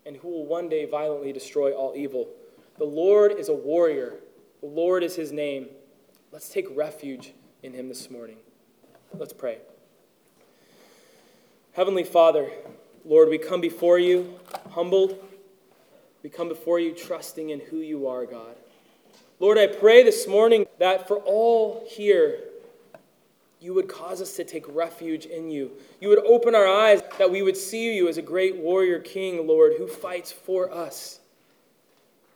and 0.05 0.17
who 0.17 0.29
will 0.29 0.45
one 0.45 0.69
day 0.69 0.85
violently 0.85 1.33
destroy 1.33 1.73
all 1.73 1.95
evil. 1.97 2.29
The 2.77 2.85
Lord 2.85 3.33
is 3.33 3.49
a 3.49 3.55
warrior, 3.55 4.17
the 4.61 4.69
Lord 4.69 5.03
is 5.03 5.17
his 5.17 5.33
name. 5.33 5.69
Let's 6.31 6.51
take 6.51 6.67
refuge 6.77 7.33
in 7.63 7.73
him 7.73 7.89
this 7.89 8.11
morning. 8.11 8.37
Let's 9.17 9.33
pray. 9.33 9.59
Heavenly 11.73 12.03
Father, 12.03 12.51
Lord, 13.05 13.29
we 13.29 13.39
come 13.39 13.61
before 13.61 13.99
you 13.99 14.41
humbled. 14.71 15.17
We 16.25 16.31
come 16.31 16.49
before 16.49 16.81
you 16.81 16.93
trusting 16.93 17.51
in 17.51 17.61
who 17.61 17.77
you 17.77 18.09
are, 18.09 18.27
God. 18.27 18.57
Lord, 19.39 19.57
I 19.57 19.69
pray 19.69 20.03
this 20.03 20.27
morning 20.27 20.67
that 20.79 21.07
for 21.07 21.19
all 21.19 21.87
here, 21.89 22.41
you 23.61 23.73
would 23.73 23.89
cause 23.89 24.21
us 24.21 24.35
to 24.35 24.45
take 24.45 24.65
refuge 24.69 25.27
in 25.27 25.49
you. 25.49 25.71
You 26.01 26.09
would 26.09 26.25
open 26.27 26.57
our 26.57 26.67
eyes 26.67 27.01
that 27.19 27.31
we 27.31 27.43
would 27.43 27.57
see 27.57 27.95
you 27.95 28.09
as 28.09 28.19
a 28.19 28.23
great 28.23 28.57
warrior 28.57 28.99
king, 28.99 29.47
Lord, 29.47 29.75
who 29.79 29.87
fights 29.87 30.33
for 30.33 30.73
us. 30.73 31.21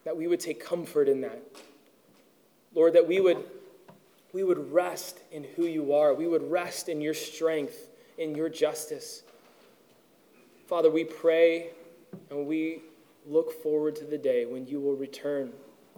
That 0.05 0.17
we 0.17 0.29
would 0.29 0.41
take 0.41 0.65
comfort 0.65 1.09
in 1.09 1.23
that. 1.23 1.43
Lord, 2.73 2.93
that 2.93 3.09
we 3.09 3.21
would, 3.21 3.45
we 4.33 4.43
would 4.45 4.73
rest 4.73 5.21
in 5.33 5.45
who 5.57 5.65
you 5.65 5.95
are. 5.95 6.15
We 6.15 6.27
would 6.27 6.51
rest 6.51 6.89
in 6.89 7.01
your 7.01 7.15
strength, 7.15 7.89
in 8.19 8.35
your 8.35 8.49
justice. 8.49 9.23
Father, 10.67 10.91
we 10.91 11.05
pray 11.05 11.71
and 12.31 12.47
we 12.47 12.83
look 13.27 13.63
forward 13.63 13.97
to 13.97 14.05
the 14.05 14.19
day 14.19 14.45
when 14.47 14.67
you 14.67 14.81
will 14.81 14.97
return 14.97 15.53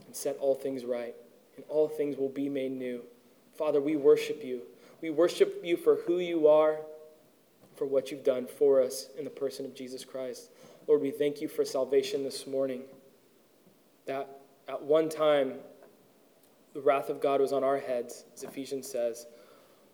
and 0.06 0.14
set 0.14 0.36
all 0.38 0.54
things 0.54 0.84
right, 0.84 1.14
and 1.56 1.64
all 1.68 1.88
things 1.88 2.16
will 2.16 2.28
be 2.28 2.48
made 2.48 2.72
new. 2.72 3.02
Father, 3.56 3.80
we 3.80 3.96
worship 3.96 4.44
you. 4.44 4.62
We 5.00 5.10
worship 5.10 5.60
you 5.62 5.76
for 5.76 5.96
who 6.06 6.18
you 6.18 6.48
are, 6.48 6.78
for 7.76 7.86
what 7.86 8.10
you've 8.10 8.24
done 8.24 8.46
for 8.46 8.82
us 8.82 9.08
in 9.18 9.24
the 9.24 9.30
person 9.30 9.64
of 9.64 9.74
Jesus 9.74 10.04
Christ. 10.04 10.50
Lord, 10.86 11.00
we 11.00 11.10
thank 11.10 11.40
you 11.40 11.48
for 11.48 11.64
salvation 11.64 12.24
this 12.24 12.46
morning. 12.46 12.82
That 14.06 14.40
at 14.68 14.82
one 14.82 15.08
time, 15.08 15.54
the 16.74 16.80
wrath 16.80 17.08
of 17.08 17.20
God 17.20 17.40
was 17.40 17.52
on 17.52 17.64
our 17.64 17.78
heads, 17.78 18.24
as 18.34 18.42
Ephesians 18.42 18.90
says. 18.90 19.26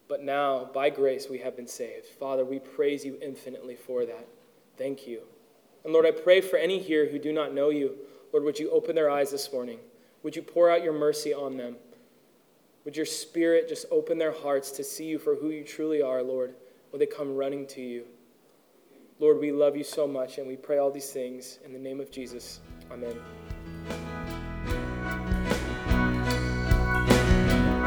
But 0.09 0.22
now, 0.22 0.70
by 0.72 0.91
grace, 0.91 1.29
we 1.29 1.39
have 1.39 1.57
been 1.57 1.66
saved. 1.66 2.07
Father, 2.07 2.45
we 2.45 2.59
praise 2.59 3.05
you 3.05 3.18
infinitely 3.20 3.74
for 3.74 4.05
that. 4.05 4.29
Thank 4.77 5.07
you. 5.07 5.22
And 5.85 5.93
Lord, 5.93 6.07
I 6.07 6.11
pray 6.11 6.41
for 6.41 6.57
any 6.57 6.79
here 6.79 7.09
who 7.09 7.18
do 7.18 7.33
not 7.33 7.55
know 7.55 7.70
you. 7.70 7.97
Lord, 8.33 8.45
would 8.45 8.59
you 8.59 8.70
open 8.70 8.95
their 8.95 9.11
eyes 9.11 9.31
this 9.31 9.53
morning? 9.53 9.79
Would 10.22 10.37
you 10.37 10.43
pour 10.43 10.70
out 10.70 10.83
your 10.83 10.93
mercy 10.93 11.33
on 11.33 11.57
them? 11.57 11.77
Would 12.85 12.97
your 12.97 13.07
spirit 13.07 13.68
just 13.68 13.87
open 13.91 14.18
their 14.18 14.33
hearts 14.33 14.70
to 14.72 14.85
see 14.85 15.07
you 15.07 15.18
for 15.18 15.35
who 15.35 15.51
you 15.51 15.64
truly 15.64 16.03
are, 16.03 16.22
Lord? 16.22 16.55
Would 16.93 17.01
they 17.01 17.07
come 17.07 17.35
running 17.35 17.66
to 17.68 17.81
you? 17.81 18.05
Lord, 19.18 19.41
we 19.41 19.51
love 19.51 19.77
you 19.77 19.85
so 19.85 20.07
much, 20.07 20.39
and 20.39 20.47
we 20.47 20.57
pray 20.57 20.79
all 20.79 20.91
these 20.91 21.11
things 21.11 21.59
in 21.64 21.72
the 21.72 21.79
name 21.79 22.01
of 22.01 22.11
Jesus. 22.11 22.61
Amen. 22.93 23.16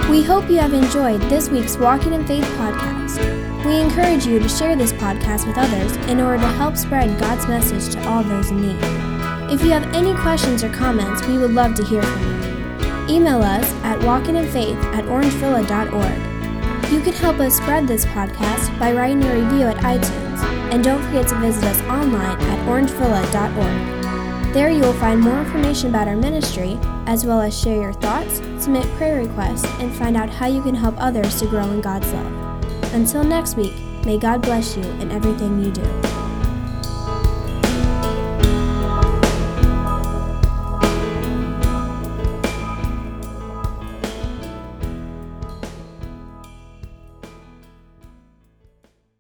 We 0.10 0.24
hope 0.24 0.50
you 0.50 0.58
have 0.58 0.74
enjoyed 0.74 1.22
this 1.30 1.50
week's 1.50 1.78
Walking 1.78 2.14
in 2.14 2.26
Faith 2.26 2.44
podcast. 2.58 3.20
We 3.64 3.80
encourage 3.80 4.26
you 4.26 4.40
to 4.40 4.50
share 4.50 4.76
this 4.76 4.92
podcast 4.92 5.46
with 5.46 5.56
others 5.56 5.96
in 6.10 6.20
order 6.20 6.42
to 6.42 6.48
help 6.48 6.78
spread 6.78 7.20
God's 7.20 7.48
message 7.48 7.94
to 7.94 8.10
all 8.10 8.24
those 8.24 8.50
in 8.50 8.60
need. 8.60 8.80
If 9.52 9.62
you 9.64 9.70
have 9.70 9.86
any 9.94 10.16
questions 10.16 10.64
or 10.64 10.70
comments, 10.74 11.28
we 11.28 11.38
would 11.38 11.52
love 11.52 11.76
to 11.76 11.84
hear 11.86 12.02
from 12.02 12.24
you. 12.24 13.18
Email 13.18 13.44
us 13.44 13.72
at 13.84 14.00
walkinginfaith 14.00 14.84
at 14.96 15.06
orangevilla.org. 15.06 16.92
You 16.92 17.02
can 17.02 17.14
help 17.14 17.40
us 17.40 17.58
spread 17.58 17.88
this 17.88 18.06
podcast 18.08 18.80
by 18.80 18.94
writing 18.94 19.24
a 19.24 19.36
review 19.36 19.68
at 19.68 19.78
iTunes, 19.78 20.40
and 20.74 20.84
don't 20.84 21.04
forget 21.04 21.28
to 21.28 21.36
visit 21.36 21.66
us 21.66 21.82
online 21.82 22.42
at 22.42 22.68
orangevilla.org. 22.68 24.54
There 24.56 24.72
you 24.72 24.82
will 24.82 24.94
find 24.94 25.22
more 25.22 25.40
information 25.40 25.90
about 25.90 26.08
our 26.08 26.18
ministry, 26.18 26.80
as 27.06 27.28
well 27.28 27.42
as 27.42 27.56
share 27.56 27.80
your 27.80 27.94
thoughts, 27.94 28.42
submit 28.62 28.86
prayer 28.98 29.18
requests, 29.18 29.66
and 29.80 29.94
find 29.94 30.16
out 30.16 30.30
how 30.30 30.48
you 30.48 30.62
can 30.62 30.76
help 30.76 30.96
others 30.98 31.40
to 31.40 31.48
grow 31.48 31.72
in 31.72 31.82
God's 31.82 32.12
love. 32.14 32.94
Until 32.94 33.24
next 33.24 33.56
week, 33.56 33.74
may 34.06 34.18
God 34.18 34.42
bless 34.42 34.76
you 34.76 34.84
in 34.84 35.12
everything 35.12 35.64
you 35.64 35.72
do. 35.72 36.29